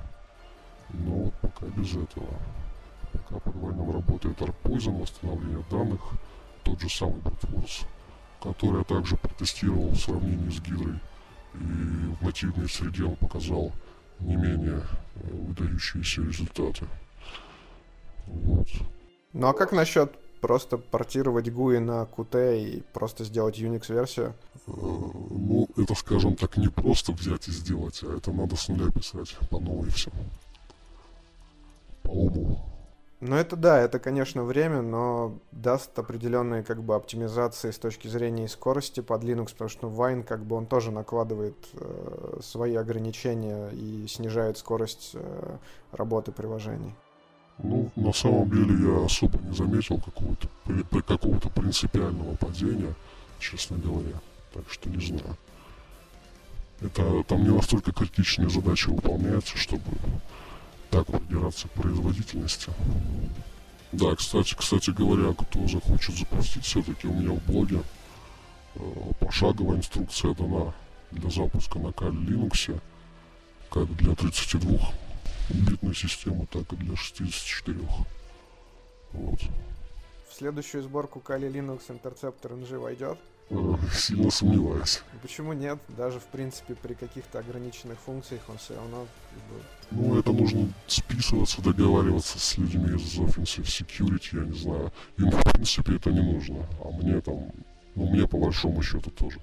Но 0.90 1.12
вот 1.12 1.34
пока 1.36 1.66
без 1.68 1.92
этого. 1.96 2.28
Пока 3.12 3.40
под 3.40 3.56
Вайном 3.56 3.92
работает 3.92 4.40
ArcPoison, 4.40 5.02
восстановление 5.02 5.64
данных, 5.70 6.02
тот 6.68 6.82
же 6.82 6.90
самый 6.90 7.20
Brute 7.22 7.86
который 8.42 8.80
я 8.80 8.84
также 8.84 9.18
протестировал 9.18 9.90
в 9.90 9.98
сравнении 9.98 10.50
с 10.50 10.60
Гидрой. 10.62 11.00
И 11.56 11.58
в 11.58 12.22
нативной 12.22 12.70
среде 12.70 13.04
он 13.04 13.16
показал 13.16 13.72
не 14.20 14.36
менее 14.36 14.84
э, 15.16 15.20
выдающиеся 15.32 16.22
результаты. 16.22 16.86
Вот. 18.28 18.68
Ну 19.34 19.48
а 19.48 19.54
как 19.54 19.72
насчет 19.72 20.14
просто 20.40 20.78
портировать 20.78 21.48
GUI 21.48 21.80
на 21.80 22.04
Qt 22.04 22.62
и 22.62 22.84
просто 22.94 23.24
сделать 23.24 23.60
Unix-версию? 23.60 24.36
Э, 24.68 24.72
ну, 24.72 25.68
это, 25.76 25.96
скажем 25.96 26.36
так, 26.36 26.58
не 26.58 26.68
просто 26.68 27.12
взять 27.12 27.48
и 27.48 27.52
сделать, 27.52 28.02
а 28.04 28.18
это 28.18 28.32
надо 28.32 28.56
с 28.56 28.68
нуля 28.68 28.92
писать 28.92 29.36
по 29.50 29.60
новой 29.60 29.90
все. 29.90 30.12
По 32.04 32.10
уму. 32.12 32.77
Ну 33.20 33.36
это 33.36 33.56
да, 33.56 33.80
это, 33.80 33.98
конечно, 33.98 34.44
время, 34.44 34.84
но 34.84 35.40
даст 35.52 35.98
определенные 35.98 36.64
как 36.64 36.84
бы 36.84 36.94
оптимизации 36.94 37.72
с 37.72 37.80
точки 37.80 38.08
зрения 38.08 38.46
и 38.46 38.48
скорости 38.48 39.00
под 39.00 39.24
Linux, 39.24 39.54
потому 39.54 39.70
что 39.70 39.88
Wine 39.88 40.24
как 40.24 40.46
бы 40.46 40.56
он 40.56 40.68
тоже 40.68 40.92
накладывает 40.92 41.56
э, 41.74 42.40
свои 42.44 42.76
ограничения 42.76 43.70
и 43.70 44.06
снижает 44.08 44.60
скорость 44.60 45.12
э, 45.16 45.58
работы 45.92 46.32
приложений. 46.32 46.94
Ну, 47.58 47.90
на 47.96 48.14
самом 48.14 48.52
деле 48.52 48.88
я 48.88 49.06
особо 49.06 49.40
не 49.40 49.56
заметил 49.56 50.00
какого-то 50.00 50.48
какого-то 51.02 51.50
принципиального 51.50 52.36
падения, 52.36 52.94
честно 53.40 53.78
говоря. 53.78 54.20
Так 54.54 54.70
что 54.70 54.90
не 54.92 55.04
знаю. 55.04 55.36
Это 56.82 57.24
там 57.24 57.42
не 57.42 57.50
настолько 57.50 57.92
критичные 57.92 58.52
задачи 58.52 58.90
выполняются, 58.90 59.58
чтобы 59.58 59.84
так 60.90 61.08
придираться 61.08 61.68
к 61.68 61.72
производительности. 61.72 62.72
Да, 63.92 64.16
кстати, 64.16 64.54
кстати 64.56 64.90
говоря, 64.90 65.34
кто 65.34 65.68
захочет 65.68 66.16
запустить, 66.16 66.66
все-таки 66.66 67.08
у 67.08 67.14
меня 67.14 67.32
в 67.32 67.44
блоге 67.46 67.82
э, 68.76 68.80
пошаговая 69.20 69.78
инструкция 69.78 70.34
дана 70.34 70.74
для 71.12 71.30
запуска 71.30 71.80
на 71.80 71.88
Kali 71.88 72.26
Linux, 72.26 72.80
как 73.72 73.96
для 73.96 74.14
32 74.14 74.92
битной 75.50 75.96
системы, 75.96 76.46
так 76.48 76.72
и 76.74 76.76
для 76.76 76.96
64. 76.96 77.80
Вот. 79.14 79.40
Следующую 80.38 80.84
сборку 80.84 81.20
Kali 81.20 81.52
Linux 81.52 81.88
Interceptor 81.88 82.52
NG 82.52 82.78
войдет? 82.78 83.18
Э, 83.50 83.56
сильно 83.92 84.30
сомневаюсь. 84.30 85.02
Почему 85.24 85.54
нет? 85.54 85.80
Даже, 85.88 86.20
в 86.20 86.26
принципе, 86.26 86.76
при 86.76 86.94
каких-то 86.94 87.40
ограниченных 87.40 87.98
функциях 87.98 88.44
он 88.48 88.60
все 88.60 88.76
равно... 88.76 89.08
Ну, 89.90 90.20
это 90.20 90.32
нужно 90.32 90.72
списываться, 90.86 91.64
договариваться 91.64 92.38
с 92.38 92.56
людьми 92.56 92.86
из 92.98 93.18
Offensive 93.18 93.64
Security, 93.64 94.40
я 94.40 94.46
не 94.46 94.56
знаю. 94.56 94.94
Им, 95.18 95.32
в 95.32 95.54
принципе, 95.54 95.96
это 95.96 96.12
не 96.12 96.22
нужно. 96.22 96.68
А 96.84 96.92
мне 96.92 97.20
там... 97.20 97.52
Ну, 97.96 98.06
мне, 98.06 98.28
по 98.28 98.38
большому 98.38 98.84
счету, 98.84 99.10
тоже. 99.10 99.40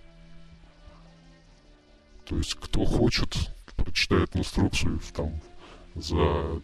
То 2.25 2.37
есть, 2.37 2.55
кто 2.55 2.85
хочет, 2.85 3.35
прочитает 3.77 4.37
инструкцию, 4.37 5.01
там, 5.13 5.41
за 5.97 6.63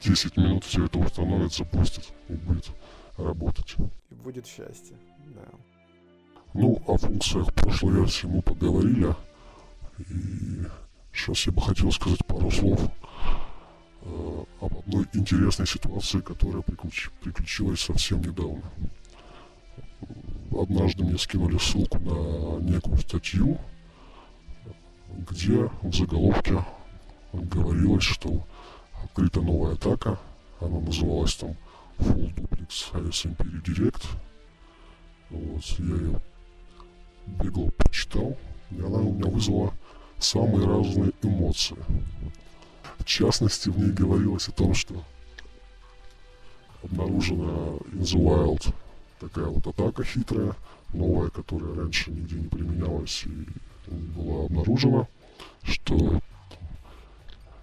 10 0.00 0.38
минут 0.38 0.64
все 0.64 0.86
это 0.86 0.98
установит, 0.98 1.52
запустит 1.52 2.14
и 2.30 2.32
будет 2.32 2.70
работать. 3.18 3.76
И 4.10 4.14
будет 4.14 4.46
счастье, 4.46 4.96
да. 5.34 5.42
Ну, 6.54 6.80
о 6.86 6.96
функциях 6.96 7.52
прошлой 7.52 7.94
версии 7.94 8.26
мы 8.26 8.40
поговорили. 8.42 9.14
И 9.98 10.64
сейчас 11.12 11.46
я 11.46 11.52
бы 11.52 11.60
хотел 11.60 11.92
сказать 11.92 12.24
пару 12.26 12.50
слов 12.50 12.80
э, 14.02 14.44
об 14.60 14.78
одной 14.78 15.06
интересной 15.12 15.66
ситуации, 15.66 16.20
которая 16.20 16.62
приключ, 16.62 17.10
приключилась 17.20 17.80
совсем 17.80 18.20
недавно. 18.20 18.62
однажды 20.50 21.04
мне 21.04 21.18
скинули 21.18 21.58
ссылку 21.58 21.98
на 21.98 22.60
некую 22.62 22.96
статью, 22.98 23.58
где 25.30 25.70
в 25.82 25.94
заголовке 25.94 26.64
говорилось, 27.32 28.04
что 28.04 28.46
открыта 29.04 29.40
новая 29.42 29.74
атака, 29.74 30.18
она 30.60 30.80
называлась 30.80 31.34
там 31.34 31.56
Full 31.98 32.34
Duplex 32.34 32.92
ASMP 32.92 33.36
Redirect. 33.38 34.04
Вот, 35.30 35.64
я 35.78 35.84
ее 35.84 36.20
бегло 37.26 37.70
прочитал, 37.70 38.36
и 38.70 38.80
она 38.80 38.98
у 38.98 39.12
меня 39.12 39.30
вызвала 39.30 39.74
самые 40.18 40.66
разные 40.66 41.12
эмоции. 41.22 41.76
В 42.98 43.04
частности, 43.04 43.68
в 43.68 43.78
ней 43.78 43.92
говорилось 43.92 44.48
о 44.48 44.52
том, 44.52 44.74
что 44.74 45.04
обнаружена 46.82 47.78
in 47.92 48.00
the 48.00 48.18
wild 48.18 48.74
такая 49.20 49.46
вот 49.46 49.66
атака 49.66 50.04
хитрая, 50.04 50.54
новая, 50.92 51.30
которая 51.30 51.74
раньше 51.74 52.10
нигде 52.10 52.36
не 52.36 52.48
применялась 52.48 53.24
и 53.24 53.90
была 53.90 54.46
обнаружена, 54.46 55.06
что 55.62 56.20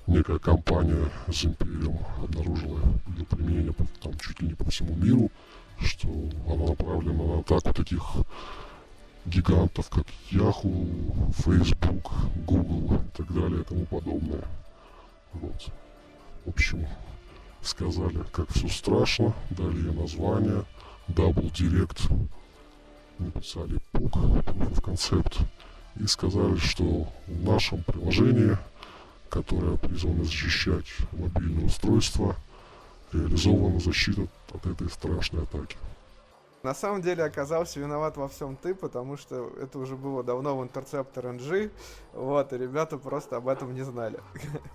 некая 0.07 0.39
компания 0.39 1.09
с 1.27 1.45
Imperium 1.45 1.97
обнаружила 2.23 2.79
ее 3.15 3.25
применение 3.25 3.73
там 4.01 4.17
чуть 4.19 4.41
ли 4.41 4.49
не 4.49 4.53
по 4.53 4.69
всему 4.69 4.95
миру, 4.95 5.31
что 5.79 6.07
она 6.47 6.67
направлена 6.67 7.23
на 7.23 7.39
атаку 7.39 7.73
таких 7.73 8.01
гигантов, 9.25 9.89
как 9.89 10.05
Yahoo, 10.31 11.33
Facebook, 11.43 12.11
Google 12.45 12.95
и 12.95 13.17
так 13.17 13.33
далее 13.33 13.61
и 13.61 13.63
тому 13.63 13.85
подобное. 13.85 14.43
Вот. 15.33 15.69
В 16.45 16.49
общем, 16.49 16.85
сказали, 17.61 18.23
как 18.31 18.49
все 18.51 18.69
страшно, 18.69 19.33
дали 19.49 19.77
ей 19.77 19.93
название, 19.93 20.63
Double 21.07 21.51
Direct, 21.51 22.29
написали 23.19 23.79
PUC, 23.93 24.11
of 24.11 24.81
Concept, 24.81 25.41
и 25.99 26.07
сказали, 26.07 26.57
что 26.57 27.07
в 27.27 27.43
нашем 27.43 27.83
приложении, 27.83 28.57
которое 29.29 29.77
призвано 29.77 30.23
защищать 30.23 30.87
мобильное 31.11 31.65
устройство, 31.65 32.35
реализована 33.11 33.79
защита 33.79 34.27
от 34.53 34.65
этой 34.65 34.89
страшной 34.89 35.43
атаки. 35.43 35.77
На 36.63 36.73
самом 36.73 37.03
деле 37.03 37.23
оказался 37.23 37.79
виноват 37.79 38.17
во 38.17 38.27
всем 38.27 38.55
ты, 38.55 38.73
потому 38.73 39.17
что 39.17 39.53
это 39.61 39.77
уже 39.77 39.95
было 39.95 40.23
давно 40.23 40.57
в 40.57 40.63
Interceptor 40.63 41.37
NG, 41.37 41.69
вот, 42.13 42.53
и 42.53 42.57
ребята 42.57 42.97
просто 42.97 43.37
об 43.37 43.47
этом 43.47 43.75
не 43.75 43.83
знали. 43.83 44.19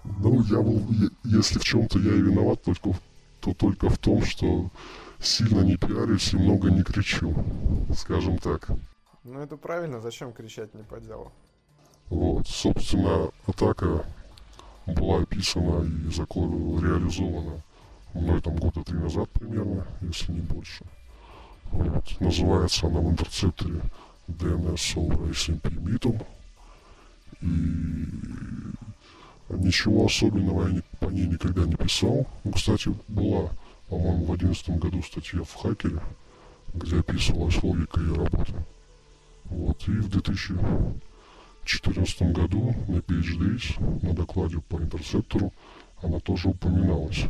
Ну, 0.04 0.40
я 0.42 0.60
был, 0.60 0.80
если 1.24 1.58
в 1.58 1.64
чем-то 1.64 1.98
я 1.98 2.12
и 2.12 2.20
виноват, 2.20 2.62
только, 2.62 2.94
то 3.40 3.54
только 3.54 3.88
в 3.88 3.98
том, 3.98 4.22
что 4.22 4.70
сильно 5.18 5.62
не 5.62 5.76
пиарюсь 5.76 6.32
и 6.32 6.36
много 6.36 6.70
не 6.70 6.84
кричу, 6.84 7.34
скажем 7.96 8.38
так. 8.38 8.70
Ну, 9.24 9.40
это 9.40 9.56
правильно, 9.56 10.00
зачем 10.00 10.32
кричать 10.32 10.72
не 10.74 10.84
по 10.84 11.00
делу? 11.00 11.32
Вот, 12.08 12.46
собственно, 12.46 13.30
атака 13.46 14.04
была 14.86 15.22
описана 15.22 15.84
и 15.84 16.10
закон 16.12 16.80
реализована 16.82 17.62
мной 18.14 18.40
там 18.40 18.56
года 18.56 18.82
три 18.82 18.98
назад 18.98 19.30
примерно, 19.30 19.86
если 20.00 20.32
не 20.32 20.40
больше. 20.40 20.84
Вот. 21.72 22.20
Называется 22.20 22.86
она 22.86 23.00
в 23.00 23.10
интерцепторе 23.10 23.80
DNS 24.28 24.94
over 24.96 25.30
SMP 25.30 25.70
MITом. 25.70 26.22
И 27.40 27.46
ничего 29.50 30.06
особенного 30.06 30.68
я 30.68 30.82
по 30.98 31.06
ней 31.06 31.26
никогда 31.26 31.64
не 31.64 31.74
писал. 31.74 32.26
Ну, 32.44 32.52
кстати, 32.52 32.94
была, 33.08 33.50
по-моему, 33.88 34.24
в 34.24 34.32
одиннадцатом 34.32 34.78
году 34.78 35.02
статья 35.02 35.42
в 35.42 35.54
Хакере, 35.54 36.00
где 36.74 36.98
описывалась 36.98 37.62
логика 37.62 38.00
ее 38.00 38.14
работы. 38.14 38.54
Вот. 39.44 39.88
И 39.88 39.92
в 39.92 40.08
2014 41.70 42.32
году 42.32 42.74
на 42.88 42.96
PhDs, 42.96 44.04
на 44.04 44.12
докладе 44.12 44.58
по 44.60 44.76
интерцептору, 44.76 45.52
она 46.02 46.18
тоже 46.18 46.48
упоминалась. 46.48 47.26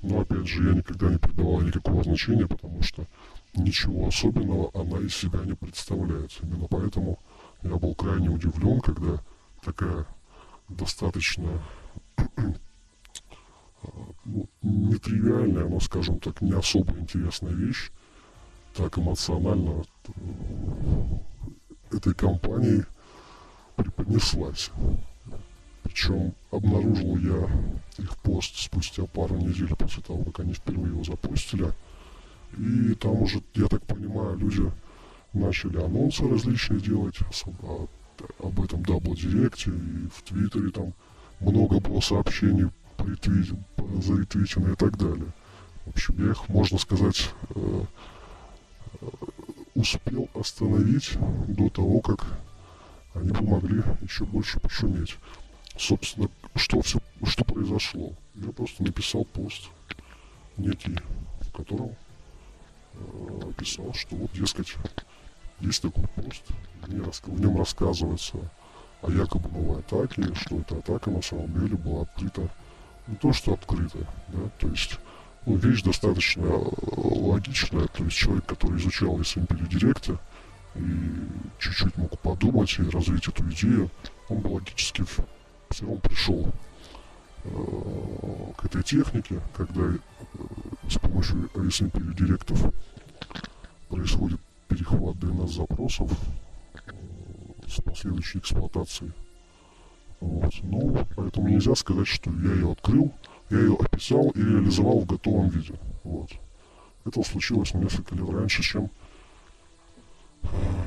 Но 0.00 0.20
опять 0.20 0.46
же, 0.46 0.68
я 0.68 0.74
никогда 0.74 1.10
не 1.10 1.18
придавал 1.18 1.60
никакого 1.60 2.02
значения, 2.02 2.46
потому 2.46 2.82
что 2.82 3.06
ничего 3.54 4.08
особенного 4.08 4.70
она 4.74 4.98
из 4.98 5.14
себя 5.14 5.40
не 5.44 5.54
представляет. 5.54 6.32
Именно 6.42 6.66
поэтому 6.68 7.18
я 7.62 7.76
был 7.76 7.94
крайне 7.94 8.30
удивлен, 8.30 8.80
когда 8.80 9.22
такая 9.62 10.06
достаточно 10.68 11.62
ну, 14.24 14.48
нетривиальная, 14.62 15.68
но, 15.68 15.80
скажем 15.80 16.18
так, 16.18 16.40
не 16.40 16.52
особо 16.52 16.98
интересная 16.98 17.52
вещь, 17.52 17.90
так 18.74 18.96
эмоционально 18.96 19.84
этой 21.90 22.14
компании 22.14 22.84
преподнеслась. 24.02 24.70
Причем 25.82 26.34
обнаружил 26.50 27.16
я 27.18 27.50
их 27.98 28.16
пост 28.18 28.56
спустя 28.56 29.04
пару 29.04 29.36
недель 29.36 29.74
после 29.76 30.02
того, 30.02 30.24
как 30.24 30.40
они 30.40 30.54
впервые 30.54 30.92
его 30.92 31.04
запустили. 31.04 31.72
И 32.56 32.94
там 32.94 33.22
уже, 33.22 33.42
я 33.54 33.66
так 33.66 33.82
понимаю, 33.82 34.38
люди 34.38 34.70
начали 35.32 35.82
анонсы 35.82 36.28
различные 36.28 36.80
делать 36.80 37.16
особо 37.28 37.88
об 38.38 38.60
этом 38.62 38.82
Дабл 38.82 39.14
Директе 39.14 39.70
и 39.70 40.08
в 40.14 40.22
Твиттере 40.22 40.70
там 40.70 40.92
много 41.40 41.80
было 41.80 42.00
сообщений 42.00 42.70
по 42.96 43.04
ретвитам, 43.04 43.64
за 44.00 44.18
ретвитами 44.18 44.72
и 44.72 44.76
так 44.76 44.96
далее. 44.96 45.32
В 45.86 45.90
общем, 45.90 46.24
я 46.24 46.30
их, 46.30 46.48
можно 46.48 46.78
сказать, 46.78 47.30
э, 47.54 47.84
э, 49.00 49.06
успел 49.74 50.28
остановить 50.34 51.14
до 51.48 51.68
того, 51.70 52.00
как 52.00 52.24
они 53.14 53.30
помогли 53.30 53.82
еще 54.02 54.24
больше 54.24 54.58
пошуметь. 54.60 55.16
Собственно, 55.76 56.28
что 56.54 56.80
все, 56.82 56.98
что 57.24 57.44
произошло? 57.44 58.12
Я 58.34 58.50
просто 58.52 58.82
написал 58.82 59.24
пост 59.24 59.68
некий, 60.56 60.98
в 61.40 61.52
котором 61.52 61.94
э, 62.94 63.52
писал, 63.58 63.92
что 63.94 64.16
вот, 64.16 64.32
дескать, 64.32 64.74
есть 65.60 65.82
такой 65.82 66.04
пост, 66.08 66.42
в, 66.82 67.40
нем 67.40 67.56
рассказывается 67.56 68.36
о 69.00 69.10
якобы 69.10 69.48
новой 69.50 69.80
атаке, 69.80 70.34
что 70.34 70.58
эта 70.58 70.76
атака 70.76 71.10
на 71.10 71.22
самом 71.22 71.52
деле 71.58 71.76
была 71.76 72.02
открыта, 72.02 72.48
не 73.06 73.16
то 73.16 73.32
что 73.32 73.54
открыта, 73.54 73.98
да, 74.28 74.48
то 74.60 74.68
есть 74.68 74.98
ну, 75.46 75.56
вещь 75.56 75.82
достаточно 75.82 76.44
э, 76.44 76.70
логичная, 76.96 77.86
то 77.88 78.04
есть 78.04 78.16
человек, 78.16 78.46
который 78.46 78.78
изучал 78.78 79.18
SMP 79.20 79.68
Директа 79.68 80.18
и 80.74 80.80
чуть-чуть 81.58 81.96
мог 81.96 82.18
подумать 82.20 82.78
и 82.78 82.88
развить 82.90 83.28
эту 83.28 83.48
идею, 83.50 83.90
он 84.28 84.40
бы 84.40 84.48
логически 84.48 85.04
все 85.04 85.84
равно 85.84 85.96
пришел 86.00 86.46
э, 87.44 87.50
к 88.56 88.64
этой 88.64 88.82
технике, 88.82 89.40
когда 89.54 89.82
э, 89.82 89.98
с 90.88 90.98
помощью 90.98 91.48
SMP 91.54 92.14
директов 92.14 92.72
происходит 93.88 94.40
перехват 94.68 95.16
DNS-запросов 95.16 96.10
э, 96.74 96.92
с 97.68 97.80
последующей 97.82 98.38
эксплуатацией. 98.38 99.12
Вот. 100.20 100.52
Ну, 100.62 101.06
поэтому 101.16 101.48
нельзя 101.48 101.74
сказать, 101.74 102.06
что 102.06 102.30
я 102.30 102.52
ее 102.52 102.72
открыл, 102.72 103.12
я 103.50 103.58
ее 103.58 103.76
описал 103.78 104.30
и 104.30 104.40
реализовал 104.40 105.00
в 105.00 105.06
готовом 105.06 105.48
виде. 105.48 105.74
Вот. 106.04 106.30
Это 107.04 107.22
случилось 107.24 107.74
несколько 107.74 108.14
лет 108.14 108.30
раньше, 108.30 108.62
чем 108.62 108.88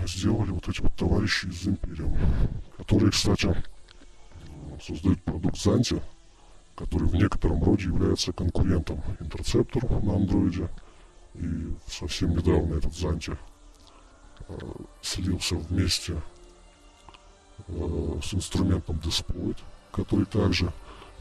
сделали 0.07 0.51
вот 0.51 0.67
эти 0.67 0.81
вот 0.81 0.95
товарищи 0.95 1.47
из 1.47 1.67
Imperium, 1.67 2.17
которые, 2.77 3.11
кстати, 3.11 3.55
создают 4.81 5.21
продукт 5.23 5.57
Занти, 5.57 6.01
который 6.75 7.07
в 7.07 7.15
некотором 7.15 7.63
роде 7.63 7.85
является 7.85 8.33
конкурентом 8.33 9.01
Интерцептору 9.19 9.99
на 10.01 10.15
андроиде. 10.15 10.69
И 11.35 11.73
совсем 11.87 12.31
недавно 12.31 12.75
этот 12.75 12.93
Занти 12.93 13.33
э, 14.47 14.57
слился 15.01 15.55
вместе 15.55 16.21
э, 17.67 18.19
с 18.23 18.33
инструментом 18.33 18.97
Desploit, 18.97 19.57
который 19.91 20.25
также 20.25 20.71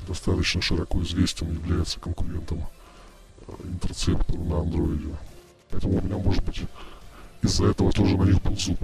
достаточно 0.06 0.60
широко 0.60 1.02
известен, 1.02 1.52
является 1.52 2.00
конкурентом 2.00 2.66
э, 3.46 3.52
Интерцептору 3.64 4.42
на 4.44 4.60
андроиде. 4.60 5.16
Поэтому 5.70 5.98
у 5.98 6.02
меня, 6.02 6.18
может 6.18 6.44
быть, 6.44 6.62
из-за 7.44 7.66
этого 7.66 7.92
тоже 7.92 8.16
на 8.16 8.24
них 8.24 8.42
был 8.42 8.56
зуб. 8.56 8.78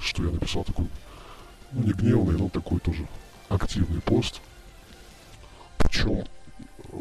Что 0.00 0.24
я 0.24 0.30
написал 0.30 0.62
такой, 0.62 0.86
ну, 1.72 1.82
не 1.82 1.92
гневный, 1.92 2.38
но 2.38 2.48
такой 2.48 2.78
тоже 2.80 3.06
активный 3.48 4.00
пост. 4.02 4.40
Причем 5.78 6.24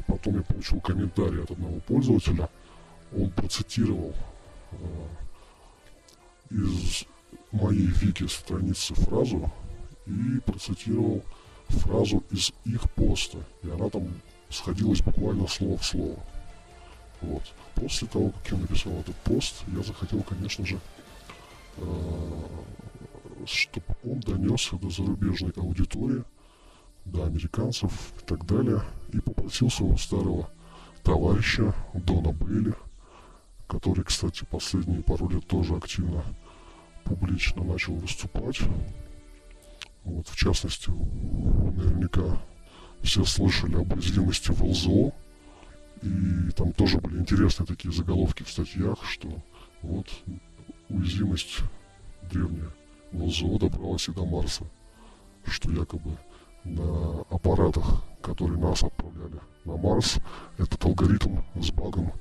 потом 0.08 0.38
я 0.38 0.42
получил 0.44 0.80
комментарий 0.80 1.44
от 1.44 1.52
одного 1.52 1.80
пользователя. 1.82 2.50
Он 3.16 3.30
процитировал 3.32 4.14
э, 4.72 4.78
из 6.52 7.06
моей 7.52 7.88
вики 7.88 8.26
страницы 8.28 8.94
фразу 8.96 9.52
и 10.06 10.40
процитировал 10.46 11.24
фразу 11.68 12.24
из 12.32 12.52
их 12.66 12.90
поста. 12.94 13.40
И 13.64 13.70
она 13.70 13.90
там 13.90 14.08
сходилась 14.50 15.02
буквально 15.02 15.48
слово 15.48 15.78
в 15.78 15.86
слово. 15.86 16.18
Вот. 17.22 17.44
После 17.76 18.08
того, 18.08 18.30
как 18.32 18.52
я 18.52 18.58
написал 18.58 18.94
этот 18.94 19.16
пост, 19.18 19.64
я 19.68 19.84
захотел, 19.84 20.22
конечно 20.24 20.66
же, 20.66 20.80
чтобы 23.46 23.86
он 24.04 24.20
донесся 24.22 24.76
до 24.78 24.90
зарубежной 24.90 25.52
аудитории, 25.56 26.24
до 27.06 27.26
американцев 27.26 27.92
и 28.22 28.26
так 28.26 28.46
далее, 28.46 28.82
и 29.14 29.20
попросил 29.20 29.70
своего 29.70 29.98
старого 29.98 30.50
товарища 31.04 31.74
Дона 31.94 32.34
Бейли, 32.34 32.74
который, 33.68 34.04
кстати, 34.04 34.46
последние 34.50 35.02
пару 35.04 35.30
лет 35.30 35.48
тоже 35.48 35.76
активно 35.76 36.24
публично 37.04 37.64
начал 37.64 37.94
выступать. 37.94 38.60
Вот, 40.04 40.28
в 40.28 40.36
частности, 40.36 40.90
наверняка 40.90 42.42
все 43.04 43.24
слышали 43.24 43.76
об 43.76 43.94
уязвимости 43.94 44.52
в 44.52 44.64
ЛЗО, 44.64 45.14
и 46.02 46.52
там 46.52 46.74
тоже 46.74 47.00
были 47.00 47.20
интересные 47.20 47.66
такие 47.68 47.94
заголовки 47.94 48.44
в 48.44 48.50
статьях, 48.50 49.04
что 49.04 49.30
вот 49.82 50.08
уязвимость 50.90 51.60
древняя 52.32 52.72
ЛЗО 53.14 53.60
добралась 53.60 54.08
и 54.08 54.14
до 54.14 54.26
Марса, 54.26 54.66
что 55.46 55.72
якобы 55.72 56.18
на 56.64 57.22
аппаратах, 57.30 58.04
которые 58.22 58.60
нас 58.60 58.84
отправляли 58.84 59.40
на 59.66 59.78
Марс, 59.78 60.18
этот 60.58 60.84
алгоритм 60.84 61.40
с 61.56 61.72
багом 61.72 62.12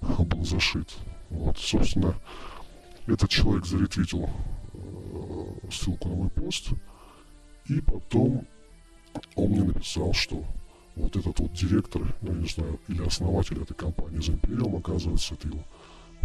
был 0.00 0.44
зашит. 0.44 0.94
Вот, 1.30 1.58
собственно, 1.58 2.14
этот 3.06 3.30
человек 3.30 3.66
заретвитил 3.66 4.28
э, 4.72 5.70
ссылку 5.70 6.08
на 6.08 6.14
мой 6.14 6.30
пост, 6.30 6.70
и 7.68 7.80
потом 7.80 8.46
он 9.34 9.50
мне 9.50 9.62
написал, 9.62 10.12
что 10.12 10.44
вот 10.96 11.14
этот 11.14 11.38
вот 11.38 11.52
директор, 11.52 12.02
ну, 12.22 12.32
я 12.32 12.38
не 12.38 12.48
знаю, 12.48 12.80
или 12.88 13.06
основатель 13.06 13.62
этой 13.62 13.74
компании 13.74 14.18
из 14.18 14.28
Imperium, 14.28 14.78
оказывается, 14.78 15.34
это 15.34 15.48
его 15.48 15.62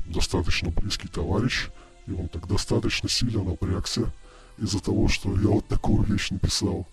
достаточно 0.07 0.71
близкий 0.71 1.09
товарищ, 1.09 1.69
и 2.07 2.13
он 2.13 2.29
так 2.29 2.47
достаточно 2.47 3.09
сильно 3.09 3.43
напрягся 3.43 4.11
из-за 4.57 4.81
того, 4.81 5.07
что 5.07 5.29
я 5.39 5.49
вот 5.49 5.67
такую 5.67 6.03
вещь 6.03 6.31
написал. 6.31 6.87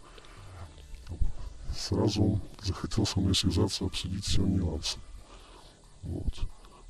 Сразу 1.77 2.23
он 2.23 2.41
захотел 2.63 3.07
со 3.07 3.21
мной 3.21 3.35
связаться, 3.35 3.85
обсудить 3.85 4.25
все 4.25 4.43
нюансы. 4.43 4.99
Вот. 6.03 6.41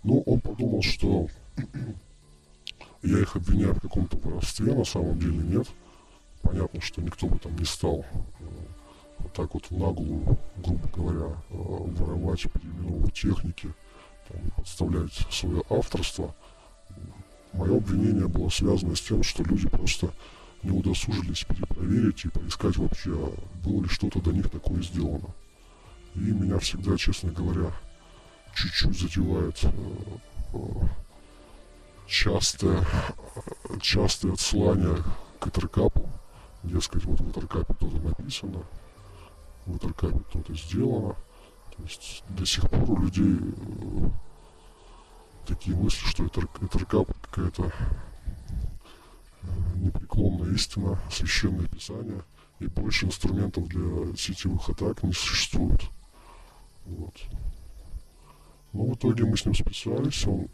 Ну, 0.03 0.22
он 0.22 0.40
подумал, 0.40 0.83
что 0.83 1.29
я 3.03 3.18
их 3.18 3.37
обвиняю 3.37 3.74
в 3.74 3.81
каком-то 3.81 4.16
воровстве, 4.16 4.72
на 4.72 4.85
самом 4.85 5.18
деле 5.18 5.38
нет. 5.38 5.68
Понятно, 6.42 6.81
что 6.81 7.03
никто 7.03 7.27
бы 7.27 7.38
там 7.38 7.55
не 7.57 7.64
стал 7.64 8.07
э, 8.40 8.44
вот 9.18 9.33
так 9.33 9.54
вот 9.54 9.64
в 9.66 9.78
наглую, 9.78 10.38
грубо 10.57 10.88
говоря, 10.94 11.37
э, 11.50 11.54
воровать, 11.57 12.50
переименовывать 12.52 13.14
техники, 13.14 13.72
там, 14.28 14.50
подставлять 14.57 15.12
свое 15.31 15.62
авторство. 15.70 16.35
Мое 17.52 17.76
обвинение 17.76 18.28
было 18.28 18.48
связано 18.48 18.94
с 18.94 19.00
тем, 19.00 19.22
что 19.22 19.42
люди 19.42 19.68
просто 19.68 20.12
не 20.62 20.70
удосужились 20.70 21.44
перепроверить 21.44 22.24
и 22.24 22.28
поискать 22.28 22.76
вообще, 22.76 23.11
было 23.64 23.83
ли 23.83 23.88
что-то 23.88 24.20
до 24.20 24.33
них 24.33 24.50
такое 24.50 24.83
сделано. 24.83 25.35
И 26.14 26.20
меня 26.20 26.59
всегда, 26.59 26.96
честно 26.96 27.31
говоря, 27.31 27.72
чуть-чуть 28.54 28.98
задевает 28.98 29.59
э, 29.64 29.70
э, 30.54 30.59
частое, 32.07 32.85
частое 33.81 34.33
отсылание 34.33 34.96
к 35.38 35.46
Этеркапу. 35.46 36.09
Дескать, 36.64 37.04
вот 37.04 37.20
в 37.20 37.31
Этеркапе 37.31 37.74
то-то 37.74 37.96
написано, 38.00 38.64
в 39.68 39.76
Этеркапе 39.76 40.18
то-то 40.33 40.54
сделано. 40.54 41.14
То 41.76 41.83
есть 41.83 42.24
до 42.31 42.44
сих 42.44 42.68
пор 42.68 42.90
у 42.90 43.02
людей 43.02 43.38
э, 43.38 44.11
такие 45.46 45.76
мысли, 45.76 46.07
что 46.07 46.26
Этеркап 46.26 47.09
какая-то 47.22 47.72
непреклонная 49.76 50.54
истина, 50.54 50.98
священное 51.11 51.66
писание, 51.66 52.22
и 52.59 52.66
больше 52.66 53.07
инструментов 53.07 53.68
для 53.68 54.16
сетевых 54.16 54.68
атак 54.68 55.02
не 55.02 55.12
существует. 55.12 55.83
Вот. 56.87 57.14
Но 58.72 58.87
в 58.87 58.94
итоге 58.94 59.24
мы 59.24 59.37
с 59.37 59.44
ним 59.44 59.54
списались, 59.54 60.26
он 60.26 60.48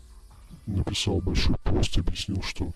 написал 0.66 1.20
большой 1.20 1.56
пост, 1.64 1.96
объяснил, 1.98 2.42
что 2.42 2.70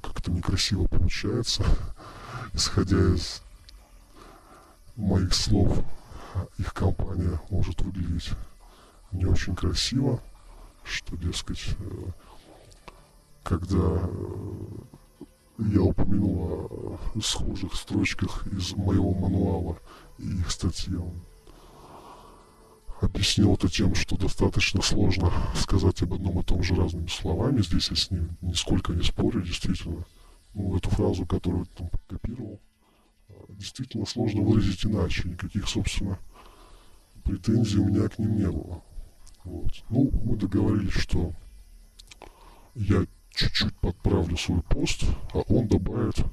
как-то 0.00 0.30
некрасиво 0.30 0.86
получается, 0.86 1.64
исходя 2.54 2.96
из 3.14 3.42
моих 4.98 5.32
слов, 5.32 5.84
их 6.58 6.74
компания 6.74 7.40
может 7.50 7.80
выглядеть 7.80 8.30
не 9.12 9.24
очень 9.24 9.54
красиво, 9.54 10.20
что, 10.84 11.16
дескать, 11.16 11.76
э, 11.78 12.10
когда 13.42 13.78
э, 13.78 15.18
я 15.58 15.82
упомянул 15.82 16.98
о 17.14 17.20
схожих 17.20 17.74
строчках 17.74 18.46
из 18.48 18.72
моего 18.74 19.14
мануала 19.14 19.78
и 20.18 20.24
их 20.24 20.50
статьи, 20.50 20.94
он 20.94 21.22
объяснил 23.00 23.54
это 23.54 23.68
тем, 23.68 23.94
что 23.94 24.16
достаточно 24.16 24.82
сложно 24.82 25.32
сказать 25.54 26.02
об 26.02 26.14
одном 26.14 26.40
и 26.40 26.44
том 26.44 26.62
же 26.62 26.74
разными 26.74 27.06
словами. 27.06 27.62
Здесь 27.62 27.90
я 27.90 27.96
с 27.96 28.10
ним 28.10 28.36
нисколько 28.40 28.92
не 28.92 29.02
спорю, 29.02 29.42
действительно. 29.42 30.04
Ну, 30.54 30.76
эту 30.76 30.90
фразу, 30.90 31.24
которую 31.24 31.66
там 31.66 31.88
копировал, 32.08 32.60
действительно 33.48 34.06
сложно 34.06 34.42
выразить 34.42 34.84
иначе. 34.84 35.28
Никаких, 35.28 35.68
собственно, 35.68 36.18
претензий 37.24 37.78
у 37.78 37.86
меня 37.86 38.08
к 38.08 38.18
ним 38.18 38.36
не 38.36 38.50
было. 38.50 38.82
Вот. 39.44 39.70
Ну, 39.88 40.10
мы 40.24 40.36
договорились, 40.36 40.92
что 40.92 41.32
я 42.74 43.06
чуть-чуть 43.30 43.76
подправлю 43.76 44.36
свой 44.36 44.62
пост, 44.62 45.04
а 45.32 45.38
он 45.48 45.68
добавит 45.68 46.18
э, 46.18 46.24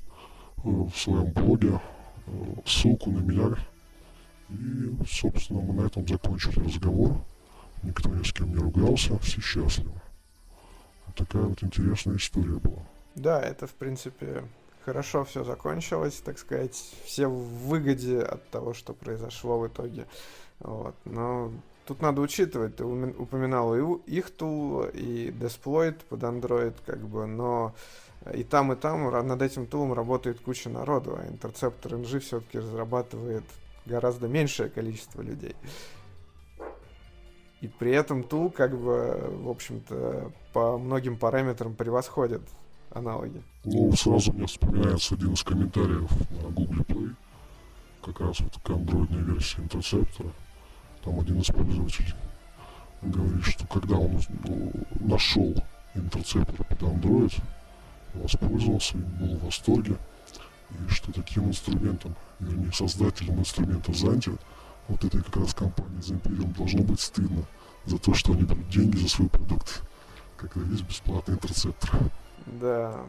в 0.63 0.91
своем 0.95 1.31
блоге 1.31 1.79
э, 2.27 2.55
ссылку 2.65 3.11
на 3.11 3.19
меня. 3.19 3.57
И, 4.49 5.05
собственно, 5.07 5.61
мы 5.61 5.73
на 5.73 5.87
этом 5.87 6.07
закончили 6.07 6.59
разговор. 6.59 7.23
Никто 7.83 8.09
ни 8.09 8.23
с 8.23 8.33
кем 8.33 8.49
не 8.49 8.57
ругался, 8.57 9.17
все 9.19 9.41
счастливы. 9.41 10.01
Вот 11.05 11.15
такая 11.15 11.43
вот 11.43 11.63
интересная 11.63 12.17
история 12.17 12.59
была. 12.59 12.83
Да, 13.15 13.41
это, 13.41 13.67
в 13.67 13.73
принципе, 13.75 14.43
хорошо 14.85 15.25
все 15.25 15.43
закончилось, 15.43 16.21
так 16.23 16.37
сказать, 16.37 16.75
все 17.03 17.27
в 17.27 17.67
выгоде 17.67 18.21
от 18.21 18.47
того, 18.49 18.73
что 18.73 18.93
произошло 18.93 19.59
в 19.59 19.67
итоге. 19.67 20.05
Вот. 20.59 20.95
Но 21.05 21.51
Тут 21.85 22.01
надо 22.01 22.21
учитывать, 22.21 22.75
ты 22.77 22.83
упоминал 22.83 23.75
и 23.75 24.11
их 24.11 24.31
тул, 24.31 24.85
и 24.85 25.29
Desploid 25.29 25.97
под 26.09 26.23
Android, 26.23 26.73
как 26.83 26.99
бы, 26.99 27.27
но 27.27 27.75
и 28.33 28.43
там, 28.43 28.73
и 28.73 28.75
там 28.75 29.11
над 29.27 29.41
этим 29.43 29.67
тулом 29.67 29.93
работает 29.93 30.39
куча 30.39 30.69
народу, 30.69 31.15
а 31.15 31.27
Interceptor 31.27 32.01
NG 32.01 32.19
все-таки 32.19 32.57
разрабатывает 32.57 33.43
гораздо 33.85 34.27
меньшее 34.27 34.69
количество 34.69 35.21
людей. 35.21 35.55
И 37.61 37.67
при 37.67 37.91
этом 37.91 38.23
тул, 38.23 38.49
как 38.49 38.75
бы, 38.75 39.29
в 39.43 39.49
общем-то, 39.49 40.31
по 40.53 40.79
многим 40.79 41.17
параметрам 41.17 41.75
превосходит 41.75 42.41
аналоги. 42.91 43.41
Ну, 43.63 43.91
сразу 43.93 44.33
мне 44.33 44.47
вспоминается 44.47 45.15
один 45.15 45.33
из 45.33 45.43
комментариев 45.43 46.09
на 46.31 46.49
Google 46.49 46.83
Play, 46.83 47.15
как 48.03 48.19
раз 48.19 48.39
вот 48.39 48.57
к 48.63 48.69
андроидной 48.69 49.21
версии 49.21 49.59
Interceptor 49.59 50.31
там 51.05 51.19
один 51.19 51.39
из 51.39 51.47
пользователей 51.47 52.13
говорит, 53.03 53.45
что 53.45 53.67
когда 53.67 53.95
он 53.95 54.19
ну, 54.43 54.71
нашел 54.99 55.53
интерцептор 55.93 56.65
под 56.65 56.81
Android, 56.81 57.33
воспользовался, 58.15 58.97
был 58.97 59.37
в 59.37 59.45
восторге, 59.45 59.97
и 60.71 60.89
что 60.89 61.13
таким 61.13 61.49
инструментом, 61.49 62.15
вернее, 62.39 62.73
создателем 62.73 63.39
инструмента 63.39 63.91
Zanti, 63.91 64.37
вот 64.87 65.03
этой 65.03 65.21
как 65.21 65.37
раз 65.37 65.53
компании 65.53 66.01
за 66.01 66.15
Imperium, 66.15 66.55
должно 66.55 66.81
быть 66.81 66.99
стыдно 66.99 67.43
за 67.85 67.99
то, 67.99 68.15
что 68.15 68.33
они 68.33 68.43
берут 68.43 68.67
деньги 68.69 68.97
за 68.97 69.07
свой 69.07 69.29
продукт, 69.29 69.83
когда 70.37 70.61
есть 70.71 70.87
бесплатный 70.87 71.35
интерцептор. 71.35 72.11
Да. 72.45 73.05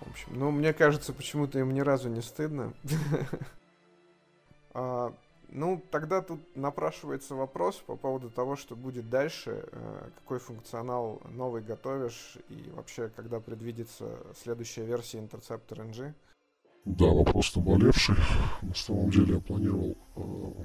В 0.00 0.10
общем, 0.10 0.38
ну, 0.38 0.50
мне 0.50 0.72
кажется, 0.72 1.12
почему-то 1.12 1.58
им 1.58 1.72
ни 1.72 1.80
разу 1.80 2.08
не 2.08 2.22
стыдно. 2.22 2.72
А, 4.74 5.12
ну, 5.50 5.82
тогда 5.90 6.22
тут 6.22 6.40
напрашивается 6.56 7.34
вопрос 7.34 7.76
по 7.76 7.94
поводу 7.94 8.30
того, 8.30 8.56
что 8.56 8.74
будет 8.74 9.10
дальше, 9.10 9.68
э, 9.70 10.08
какой 10.14 10.38
функционал 10.38 11.20
новый 11.28 11.60
готовишь 11.60 12.38
и 12.48 12.70
вообще, 12.74 13.10
когда 13.14 13.38
предвидится 13.38 14.18
следующая 14.42 14.86
версия 14.86 15.18
Interceptor 15.18 15.86
NG? 15.86 16.14
Да, 16.86 17.04
вопрос 17.04 17.54
наболевший. 17.54 18.16
На 18.62 18.74
самом 18.74 19.10
деле 19.10 19.34
я 19.34 19.40
планировал, 19.40 19.94
э, 20.16 20.64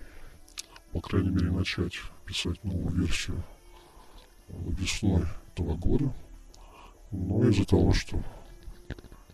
по 0.93 1.01
крайней 1.01 1.31
мере, 1.31 1.51
начать 1.51 1.95
писать 2.25 2.63
новую 2.63 2.95
версию 2.95 3.43
весной 4.47 5.23
этого 5.51 5.75
года. 5.75 6.13
Но 7.11 7.47
из-за 7.47 7.65
того, 7.65 7.93
что 7.93 8.17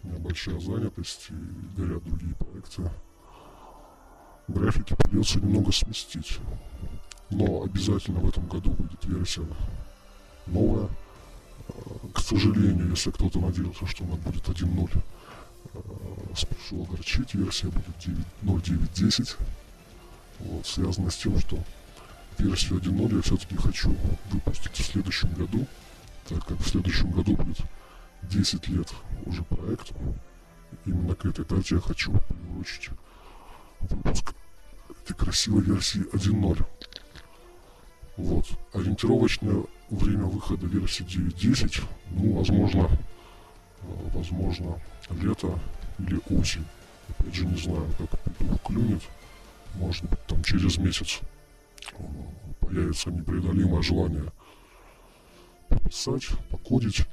у 0.04 0.08
меня 0.08 0.20
большая 0.20 0.60
занятость 0.60 1.30
и 1.30 1.80
горят 1.80 2.04
другие 2.04 2.36
проекты, 2.36 2.90
графики 4.48 4.96
придется 4.96 5.40
немного 5.40 5.72
сместить. 5.72 6.40
Но 7.30 7.64
обязательно 7.64 8.20
в 8.20 8.30
этом 8.30 8.48
году 8.48 8.72
выйдет 8.72 9.04
версия 9.06 9.46
новая. 10.48 10.90
К 12.14 12.20
сожалению, 12.20 12.90
если 12.90 13.10
кто-то 13.12 13.40
надеялся, 13.40 13.88
что 13.88 14.04
она 14.04 14.16
будет 14.16 14.48
1.0, 14.48 14.92
э, 15.74 15.80
спешу 16.36 16.84
огорчить, 16.84 17.34
версия 17.34 17.68
будет 17.68 17.88
0.9.10. 18.44 19.38
Вот, 20.40 20.68
связано 20.68 21.10
с 21.10 21.18
тем, 21.18 21.40
что 21.40 21.58
версию 22.38 22.80
1.0 22.80 23.16
я 23.16 23.22
все-таки 23.22 23.56
хочу 23.56 23.96
выпустить 24.32 24.76
в 24.76 24.86
следующем 24.86 25.34
году, 25.34 25.66
так 26.28 26.46
как 26.46 26.60
в 26.60 26.68
следующем 26.68 27.12
году 27.12 27.36
будет 27.36 27.58
10 28.24 28.68
лет 28.70 28.92
уже 29.26 29.44
проекту. 29.44 29.94
Именно 30.86 31.16
к 31.16 31.26
этой 31.26 31.46
дате 31.46 31.76
я 31.76 31.82
хочу 31.82 32.12
приурочить 32.12 32.90
выпуск 33.82 34.34
этой 34.90 35.14
красивой 35.14 35.64
версии 35.64 36.02
1.0. 36.14 36.66
Вот. 38.18 38.46
Ориентировочное 38.74 39.64
время 39.90 40.26
выхода 40.26 40.66
версии 40.68 41.04
9.10, 41.04 41.84
ну, 42.12 42.34
возможно, 42.34 42.90
э, 43.82 44.10
возможно, 44.14 44.80
лето 45.10 45.60
или 46.00 46.20
осень. 46.30 46.66
Опять 47.10 47.36
же, 47.36 47.46
не 47.46 47.58
знаю, 47.58 47.86
как 47.98 48.20
петух 48.38 48.62
клюнет. 48.64 49.02
Может 49.76 50.06
быть, 50.06 50.26
там 50.28 50.44
через 50.44 50.78
месяц 50.78 51.20
э, 51.94 52.04
появится 52.60 53.12
непреодолимое 53.12 53.82
желание 53.82 54.32
пописать, 55.76 56.28
покодить, 56.50 57.06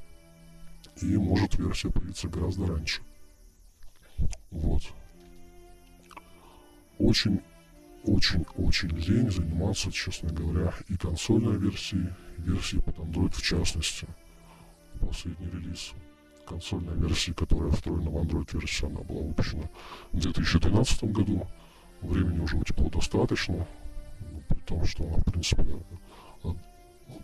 и 1.01 1.17
может 1.17 1.55
версия 1.55 1.89
появиться 1.89 2.27
гораздо 2.27 2.67
раньше. 2.67 3.01
Вот. 4.51 4.83
Очень 6.97 7.41
очень-очень 8.03 8.89
лень 8.89 9.29
заниматься, 9.29 9.91
честно 9.91 10.29
говоря, 10.29 10.73
и 10.89 10.97
консольной 10.97 11.57
версией, 11.57 12.09
и 12.37 12.41
версией 12.41 12.81
под 12.81 12.97
Android 12.97 13.31
в 13.31 13.41
частности. 13.41 14.07
Последний 14.99 15.47
релиз 15.47 15.93
консольной 16.47 16.95
версии, 16.95 17.31
которая 17.31 17.71
встроена 17.71 18.09
в 18.09 18.17
Android 18.17 18.59
версию, 18.59 18.91
она 18.91 19.01
была 19.01 19.21
выпущена 19.21 19.63
в 20.11 20.19
2013 20.19 21.03
году. 21.05 21.47
Времени 22.01 22.39
уже 22.39 22.57
утекло 22.57 22.89
достаточно, 22.89 23.67
ну, 24.19 24.41
при 24.49 24.59
том, 24.61 24.83
что 24.85 25.03
она, 25.03 25.17
в 25.17 25.23
принципе, 25.23 25.65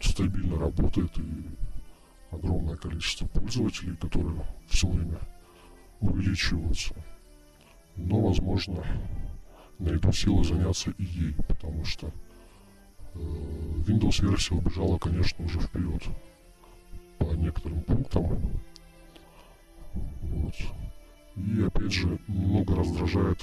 стабильно 0.02 0.58
работает 0.60 1.18
и 1.18 1.46
огромное 2.32 2.76
количество 2.76 3.28
пользователей, 3.28 3.96
которые 3.98 4.46
все 4.68 4.88
время 4.88 5.20
увеличиваются. 6.00 6.94
Но, 7.96 8.22
возможно, 8.22 8.84
найду 9.80 10.12
силы 10.12 10.44
заняться 10.44 10.92
и 10.98 11.04
ей, 11.04 11.34
потому 11.48 11.84
что 11.86 12.08
э, 12.08 13.20
Windows 13.20 14.22
версия 14.22 14.56
убежала, 14.56 14.98
конечно, 14.98 15.46
уже 15.46 15.60
вперед 15.60 16.04
по 17.18 17.26
некоторым 17.34 17.82
пунктам. 17.82 18.62
Вот. 20.22 20.54
И 21.36 21.62
опять 21.62 21.92
же, 21.92 22.20
немного 22.28 22.76
раздражает 22.76 23.42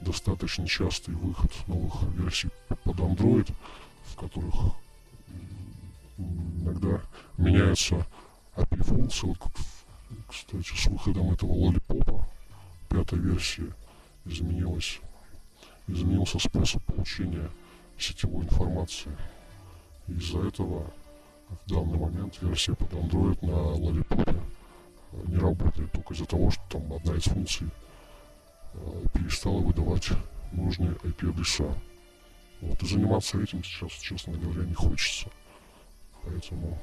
достаточно 0.00 0.66
частый 0.66 1.14
выход 1.14 1.50
новых 1.66 2.02
версий 2.14 2.50
под 2.68 2.96
Android, 2.96 3.50
в 4.04 4.16
которых 4.16 4.74
иногда 6.18 7.00
меняются 7.36 8.06
API-функции. 8.56 9.26
Вот, 9.26 9.38
кстати, 10.28 10.76
с 10.76 10.86
выходом 10.86 11.32
этого 11.32 11.52
лолипопа 11.52 12.26
пятой 12.88 13.18
версии 13.18 13.72
изменилась 14.24 15.00
изменился 15.88 16.38
способ 16.38 16.82
получения 16.84 17.48
сетевой 17.98 18.44
информации. 18.44 19.16
Из-за 20.08 20.46
этого 20.46 20.90
в 21.48 21.70
данный 21.70 21.98
момент 21.98 22.36
версия 22.40 22.74
под 22.74 22.92
Android 22.92 23.38
на 23.44 23.76
Lollipop 23.76 24.40
э, 25.12 25.22
не 25.28 25.36
работает 25.36 25.92
только 25.92 26.14
из-за 26.14 26.26
того, 26.26 26.50
что 26.50 26.62
там 26.70 26.92
одна 26.92 27.14
из 27.14 27.24
функций 27.24 27.68
э, 28.74 29.04
перестала 29.14 29.60
выдавать 29.60 30.08
нужные 30.52 30.92
IP-адреса. 30.92 31.72
Вот, 32.60 32.82
и 32.82 32.86
заниматься 32.86 33.40
этим 33.40 33.62
сейчас, 33.62 33.92
честно 33.92 34.36
говоря, 34.36 34.64
не 34.64 34.74
хочется. 34.74 35.28
Поэтому 36.26 36.78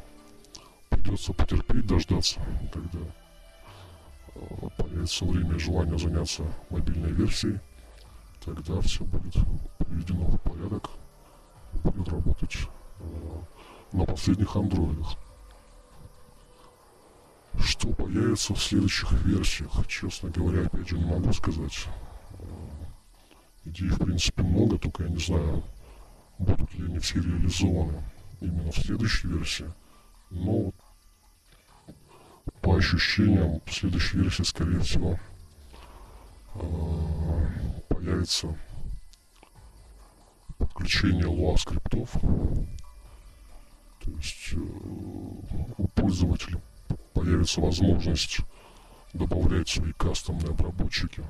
придется 0.89 1.33
потерпеть, 1.33 1.85
дождаться, 1.85 2.39
когда 2.71 2.99
э, 4.35 4.67
появится 4.77 5.25
время 5.25 5.55
и 5.55 5.59
желание 5.59 5.97
заняться 5.99 6.43
мобильной 6.69 7.11
версией 7.11 7.59
тогда 8.45 8.79
все 8.81 9.03
будет 9.03 9.33
приведено 9.77 10.25
в 10.25 10.37
порядок, 10.39 10.89
будет 11.83 12.07
работать 12.09 12.57
э, 12.99 13.41
на 13.93 14.05
последних 14.05 14.55
андроидах. 14.55 15.15
Что 17.59 17.89
появится 17.93 18.53
в 18.53 18.61
следующих 18.61 19.11
версиях, 19.23 19.87
честно 19.87 20.29
говоря, 20.29 20.65
опять 20.65 20.89
же 20.89 20.97
не 20.97 21.05
могу 21.05 21.31
сказать. 21.33 21.87
Э, 22.39 22.45
идей, 23.65 23.89
в 23.89 23.99
принципе, 23.99 24.41
много, 24.41 24.77
только 24.77 25.03
я 25.03 25.09
не 25.09 25.19
знаю, 25.19 25.63
будут 26.39 26.73
ли 26.75 26.85
они 26.85 26.99
все 26.99 27.21
реализованы 27.21 28.03
именно 28.43 28.71
в 28.71 28.77
следующей 28.77 29.27
версии. 29.27 29.71
Но 30.29 30.73
по 32.61 32.75
ощущениям, 32.75 33.61
в 33.65 33.73
следующей 33.73 34.17
версии, 34.17 34.43
скорее 34.43 34.79
всего, 34.81 35.19
э, 36.55 37.83
появится 37.87 38.55
подключение 40.57 41.25
луа 41.25 41.57
скриптов. 41.57 42.11
То 44.01 44.11
есть 44.11 44.53
э, 44.53 44.57
у 44.57 45.87
пользователя 45.95 46.61
появится 47.13 47.61
возможность 47.61 48.39
добавлять 49.13 49.69
свои 49.69 49.93
кастомные 49.93 50.49
обработчики. 50.49 51.23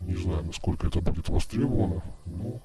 Не 0.00 0.16
знаю, 0.16 0.44
насколько 0.44 0.88
это 0.88 1.00
будет 1.00 1.28
востребовано, 1.28 2.02
но 2.26 2.60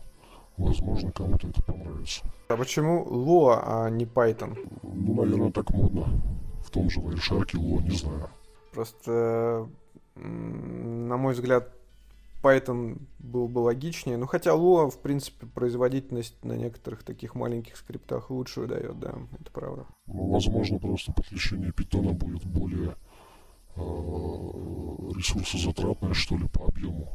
возможно 0.57 1.11
кому-то 1.11 1.47
это 1.47 1.61
понравится. 1.61 2.25
А 2.49 2.57
почему 2.57 3.05
Lua, 3.05 3.61
а 3.63 3.89
не 3.89 4.05
Python? 4.05 4.57
Ну, 4.83 5.13
наверное, 5.13 5.51
так 5.51 5.69
модно. 5.69 6.21
В 6.63 6.69
том 6.69 6.89
же 6.89 6.99
Wireshark 6.99 7.51
Lua, 7.53 7.81
не 7.83 7.95
знаю. 7.95 8.29
Просто, 8.73 9.69
на 10.15 11.17
мой 11.17 11.33
взгляд, 11.33 11.71
Python 12.41 13.01
был 13.19 13.47
бы 13.47 13.59
логичнее. 13.59 14.17
Ну, 14.17 14.27
хотя 14.27 14.51
Lua, 14.51 14.89
в 14.89 14.99
принципе, 14.99 15.45
производительность 15.47 16.43
на 16.43 16.53
некоторых 16.53 17.03
таких 17.03 17.35
маленьких 17.35 17.77
скриптах 17.77 18.29
лучшую 18.29 18.67
дает, 18.67 18.99
да, 18.99 19.15
это 19.39 19.51
правда. 19.51 19.85
Ну, 20.05 20.31
возможно, 20.31 20.79
просто 20.79 21.13
подключение 21.13 21.71
питона 21.71 22.13
будет 22.13 22.45
более 22.45 22.95
э, 23.75 23.79
ресурсозатратное, 23.79 26.13
что 26.13 26.37
ли, 26.37 26.47
по 26.47 26.67
объему. 26.67 27.09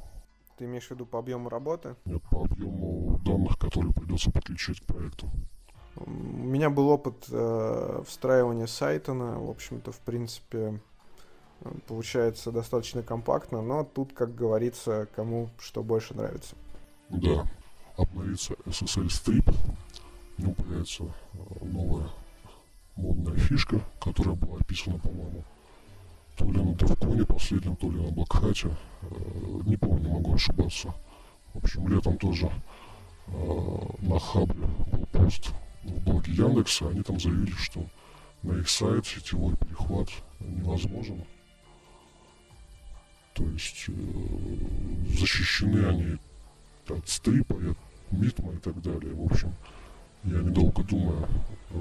Ты 0.63 0.67
имеешь 0.67 0.87
в 0.87 0.91
виду 0.93 1.07
по 1.07 1.19
объему 1.19 1.49
работы? 1.49 1.97
Нет, 2.05 2.23
по 2.31 2.45
объему 2.45 3.19
данных, 3.25 3.59
которые 3.59 3.93
придется 3.93 4.31
подключить 4.31 4.81
к 4.81 4.85
проекту. 4.85 5.29
У 5.97 6.09
меня 6.09 6.71
был 6.71 6.89
опыт 6.89 7.17
э, 7.33 8.05
встраивания 8.07 8.67
Сайтона. 8.69 9.41
В 9.41 9.51
общем-то, 9.51 9.91
в 9.91 9.99
принципе, 9.99 10.79
получается 11.89 12.53
достаточно 12.53 13.03
компактно, 13.03 13.61
но 13.61 13.83
тут, 13.83 14.13
как 14.13 14.37
говорится, 14.37 15.09
кому 15.17 15.51
что 15.59 15.83
больше 15.83 16.15
нравится. 16.15 16.55
Да, 17.09 17.45
обновится 17.97 18.55
SSL 18.65 19.09
Strip, 19.09 19.53
него 20.39 20.55
появится 20.55 21.03
э, 21.03 21.65
новая 21.65 22.09
модная 22.95 23.37
фишка, 23.37 23.81
которая 24.01 24.37
была 24.37 24.59
описана, 24.59 25.01
по-моему, 25.01 25.43
то 26.37 26.45
ли 26.45 26.63
на 26.63 26.75
Девконе 26.75 27.25
последнем, 27.25 27.77
то 27.77 27.91
ли 27.91 28.01
на 28.01 28.11
Блокхате, 28.11 28.69
э, 29.03 29.07
не 29.67 29.77
помню, 29.77 30.11
могу 30.11 30.35
ошибаться. 30.35 30.95
В 31.53 31.59
общем, 31.59 31.89
летом 31.89 32.17
тоже 32.19 32.51
э, 33.27 33.79
на 34.01 34.19
Хабре 34.19 34.67
был 34.91 35.07
пост 35.13 35.53
в 35.85 36.05
блоге 36.05 36.33
Яндекса, 36.33 36.89
они 36.89 37.03
там 37.03 37.21
заявили, 37.21 37.53
что 37.53 37.85
на 38.43 38.59
их 38.59 38.69
сайт 38.69 39.07
сетевой 39.07 39.57
перехват 39.57 40.09
невозможен. 40.41 41.23
То 43.35 43.45
есть 43.45 43.85
э, 43.89 43.93
защищены 45.19 45.87
они 45.87 46.19
от 46.89 47.09
стрипа, 47.09 47.55
от 47.55 47.79
митма 48.11 48.53
и 48.53 48.59
так 48.59 48.81
далее. 48.83 49.15
В 49.15 49.25
общем, 49.25 49.53
я 50.25 50.39
недолго 50.39 50.83
думая 50.85 51.29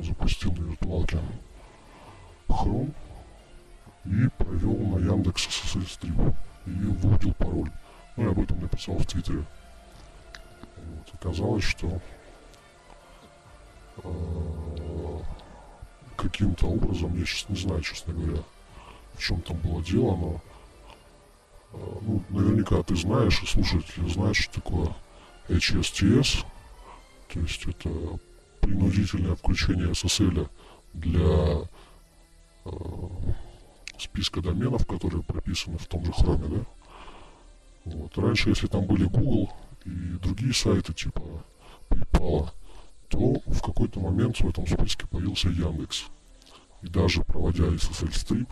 запустил 0.04 0.52
на 0.54 0.70
виртуалке 0.70 1.20
Chrome 2.48 2.94
и 4.06 4.28
провел 4.38 4.78
на 4.78 4.98
Яндекс 4.98 5.48
Strip 5.48 6.36
и 6.66 6.72
вводил 6.72 7.34
пароль. 7.34 7.72
Ну, 8.16 8.24
я 8.24 8.30
об 8.32 8.40
этом 8.40 8.60
написал 8.62 8.98
в 8.98 9.06
Твиттере. 9.06 9.46
Вот. 10.76 11.14
Оказалось, 11.14 11.64
что 11.64 12.02
э, 14.04 15.20
каким-то 16.18 16.68
образом, 16.68 17.18
я 17.18 17.26
сейчас 17.26 17.50
не 17.50 17.56
знаю, 17.56 17.82
честно 17.82 18.14
говоря, 18.14 18.42
в 19.14 19.20
чем 19.20 19.42
там 19.42 19.58
было 19.58 19.84
дело, 19.84 20.16
но 20.16 20.42
ну, 21.74 22.24
наверняка 22.30 22.82
ты 22.84 22.96
знаешь, 22.96 23.42
и 23.44 23.46
слушатели 23.46 24.10
знают, 24.10 24.36
что 24.36 24.62
такое 24.62 24.94
HSTS, 25.48 26.46
то 27.32 27.40
есть 27.40 27.66
это 27.66 27.90
принудительное 28.62 29.36
включение 29.36 29.92
SSL 29.92 30.50
для 30.94 31.68
списка 34.02 34.42
доменов, 34.42 34.86
которые 34.86 35.24
прописаны 35.24 35.78
в 35.78 35.88
том 35.88 36.06
же 36.06 36.12
хроме, 36.12 36.48
да. 36.48 36.66
Вот. 37.86 38.18
Раньше, 38.18 38.50
если 38.50 38.68
там 38.68 38.86
были 38.86 39.06
Google 39.06 39.52
и 39.86 39.90
другие 40.22 40.54
сайты 40.54 40.94
типа 40.94 41.22
PayPal, 41.90 42.50
то 43.08 43.34
в 43.46 43.62
какой-то 43.62 44.00
момент 44.00 44.40
в 44.40 44.48
этом 44.48 44.66
списке 44.68 45.08
появился 45.08 45.50
Яндекс. 45.50 46.06
И 46.82 46.88
даже 46.88 47.24
проводя 47.24 47.66
SSL 47.66 48.14
стрип, 48.14 48.50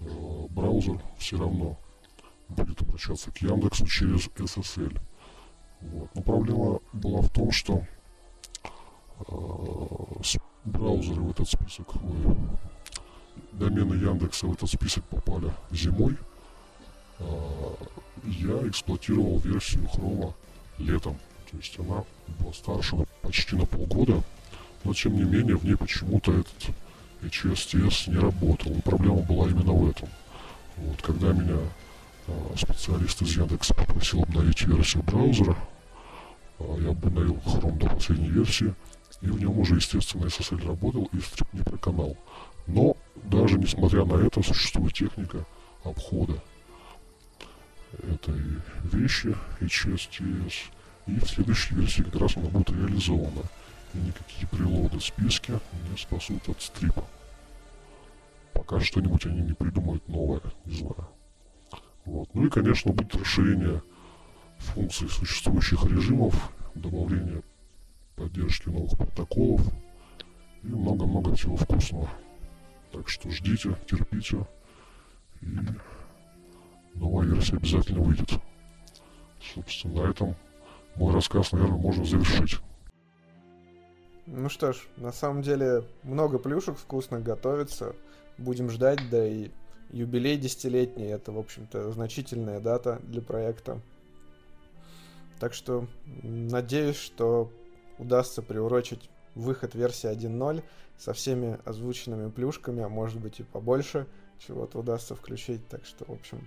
э, 0.00 0.46
браузер 0.50 1.00
все 1.18 1.38
равно 1.38 1.78
будет 2.48 2.80
обращаться 2.82 3.30
к 3.30 3.38
Яндексу 3.38 3.86
через 3.86 4.28
SSL. 4.28 4.98
Вот. 5.80 6.14
Но 6.14 6.22
проблема 6.22 6.80
была 6.92 7.20
в 7.22 7.30
том, 7.30 7.50
что 7.50 7.84
э, 9.28 10.36
браузеры 10.64 11.22
в 11.22 11.30
этот 11.30 11.48
список, 11.48 11.96
ой, 11.96 12.36
домены 13.52 13.94
Яндекса 13.94 14.46
в 14.46 14.52
этот 14.52 14.70
список 14.70 15.04
попали 15.04 15.52
зимой. 15.70 16.16
Э, 17.18 17.24
я 18.24 18.68
эксплуатировал 18.68 19.38
версию 19.38 19.88
Хрома 19.88 20.34
летом. 20.78 21.16
То 21.50 21.56
есть 21.56 21.78
она 21.78 22.04
была 22.38 22.52
старше 22.52 22.96
почти 23.22 23.56
на 23.56 23.66
полгода, 23.66 24.22
но 24.84 24.94
тем 24.94 25.14
не 25.16 25.24
менее 25.24 25.56
в 25.56 25.64
ней 25.64 25.76
почему-то 25.76 26.32
этот 26.32 26.74
HSTS 27.22 28.10
не 28.10 28.18
работал. 28.18 28.72
И 28.72 28.80
проблема 28.80 29.22
была 29.22 29.48
именно 29.48 29.72
в 29.72 29.90
этом. 29.90 30.08
Вот, 30.76 31.00
когда 31.02 31.32
меня 31.32 31.58
а, 32.28 32.56
специалист 32.56 33.20
из 33.22 33.36
Яндекса 33.36 33.74
попросил 33.74 34.22
обновить 34.22 34.62
версию 34.62 35.02
браузера, 35.04 35.56
а, 36.58 36.76
я 36.80 36.90
обновил 36.90 37.36
Chrome 37.46 37.78
до 37.78 37.88
последней 37.88 38.28
версии, 38.28 38.74
и 39.22 39.26
в 39.26 39.40
нем 39.40 39.58
уже, 39.58 39.76
естественно, 39.76 40.26
SSL 40.26 40.66
работал 40.66 41.08
и 41.12 41.20
стрип 41.20 41.52
не 41.52 41.62
проканал. 41.62 42.16
Но 42.66 42.96
даже 43.24 43.58
несмотря 43.58 44.04
на 44.04 44.14
это, 44.14 44.42
существует 44.42 44.94
техника 44.94 45.44
обхода 45.84 46.42
этой 48.02 48.40
вещи 48.84 49.34
HSTS, 49.60 50.54
и 51.06 51.18
в 51.18 51.26
следующей 51.28 51.74
версии 51.74 52.02
как 52.02 52.16
раз 52.16 52.36
она 52.36 52.48
будет 52.48 52.70
реализована. 52.70 53.42
И 53.94 53.98
никакие 53.98 54.46
прилоды 54.48 55.00
списки 55.00 55.52
не 55.90 55.96
спасут 55.96 56.48
от 56.48 56.60
стрипа. 56.60 57.04
Пока 58.52 58.80
что-нибудь 58.80 59.24
они 59.26 59.42
не 59.42 59.52
придумают 59.52 60.06
новое, 60.08 60.40
не 60.64 60.76
знаю. 60.76 61.08
Вот. 62.04 62.28
Ну 62.34 62.46
и, 62.46 62.50
конечно, 62.50 62.92
будет 62.92 63.14
расширение 63.14 63.82
функций 64.58 65.08
существующих 65.08 65.84
режимов, 65.84 66.34
добавление 66.74 67.42
поддержки 68.16 68.68
новых 68.68 68.96
протоколов 68.96 69.60
и 70.62 70.68
много-много 70.68 71.34
всего 71.34 71.56
вкусного. 71.56 72.08
Так 72.96 73.10
что 73.10 73.30
ждите, 73.30 73.76
терпите, 73.86 74.46
и 75.42 75.46
новая 76.94 77.26
версия 77.26 77.56
обязательно 77.56 78.00
выйдет. 78.00 78.30
Собственно, 79.54 80.02
на 80.02 80.10
этом 80.10 80.34
мой 80.94 81.12
рассказ, 81.12 81.52
наверное, 81.52 81.76
можно 81.76 82.06
завершить. 82.06 82.58
Ну 84.24 84.48
что 84.48 84.72
ж, 84.72 84.78
на 84.96 85.12
самом 85.12 85.42
деле 85.42 85.84
много 86.04 86.38
плюшек 86.38 86.78
вкусных 86.78 87.22
готовится. 87.22 87.94
Будем 88.38 88.70
ждать, 88.70 89.00
да 89.10 89.28
и 89.28 89.50
юбилей 89.90 90.38
десятилетний, 90.38 91.08
это, 91.08 91.32
в 91.32 91.38
общем-то, 91.38 91.92
значительная 91.92 92.60
дата 92.60 92.98
для 93.02 93.20
проекта. 93.20 93.78
Так 95.38 95.52
что 95.52 95.86
надеюсь, 96.22 96.96
что 96.96 97.52
удастся 97.98 98.40
приурочить 98.40 99.10
выход 99.36 99.74
версии 99.74 100.10
1.0 100.10 100.64
со 100.98 101.12
всеми 101.12 101.58
озвученными 101.64 102.30
плюшками, 102.30 102.82
а 102.82 102.88
может 102.88 103.20
быть 103.20 103.40
и 103.40 103.44
побольше 103.44 104.06
чего-то 104.38 104.78
удастся 104.80 105.14
включить. 105.14 105.66
Так 105.68 105.84
что, 105.84 106.04
в 106.06 106.12
общем, 106.12 106.46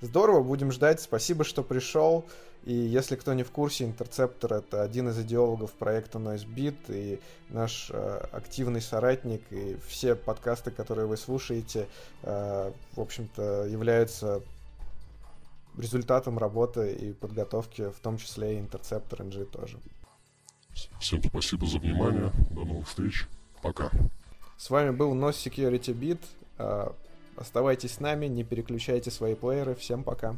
здорово, 0.00 0.42
будем 0.42 0.72
ждать. 0.72 1.00
Спасибо, 1.00 1.44
что 1.44 1.62
пришел. 1.62 2.24
И 2.64 2.72
если 2.72 3.16
кто 3.16 3.34
не 3.34 3.42
в 3.42 3.50
курсе, 3.50 3.84
Интерцептор— 3.84 4.52
это 4.54 4.82
один 4.82 5.08
из 5.08 5.18
идеологов 5.18 5.72
проекта 5.72 6.18
NoiseBeat 6.18 6.76
и 6.88 7.20
наш 7.48 7.90
э, 7.92 8.26
активный 8.30 8.80
соратник, 8.80 9.42
и 9.50 9.76
все 9.88 10.14
подкасты, 10.14 10.70
которые 10.70 11.06
вы 11.06 11.16
слушаете, 11.16 11.88
э, 12.22 12.72
в 12.92 13.00
общем-то, 13.00 13.66
являются 13.66 14.42
результатом 15.76 16.38
работы 16.38 16.92
и 16.92 17.12
подготовки, 17.12 17.90
в 17.90 17.98
том 18.00 18.16
числе 18.16 18.54
и 18.54 18.60
Интерцептор 18.60 19.22
NG 19.22 19.44
тоже. 19.46 19.78
Всем 21.00 21.22
спасибо 21.22 21.66
за 21.66 21.78
внимание. 21.78 22.30
До 22.50 22.64
новых 22.64 22.88
встреч. 22.88 23.26
Пока. 23.62 23.90
С 24.56 24.70
вами 24.70 24.90
был 24.90 25.14
NOS 25.14 25.32
Security 25.32 25.92
Beat. 25.94 26.20
Э, 26.58 26.90
оставайтесь 27.36 27.94
с 27.94 28.00
нами, 28.00 28.26
не 28.26 28.44
переключайте 28.44 29.10
свои 29.10 29.34
плееры. 29.34 29.74
Всем 29.74 30.04
пока. 30.04 30.36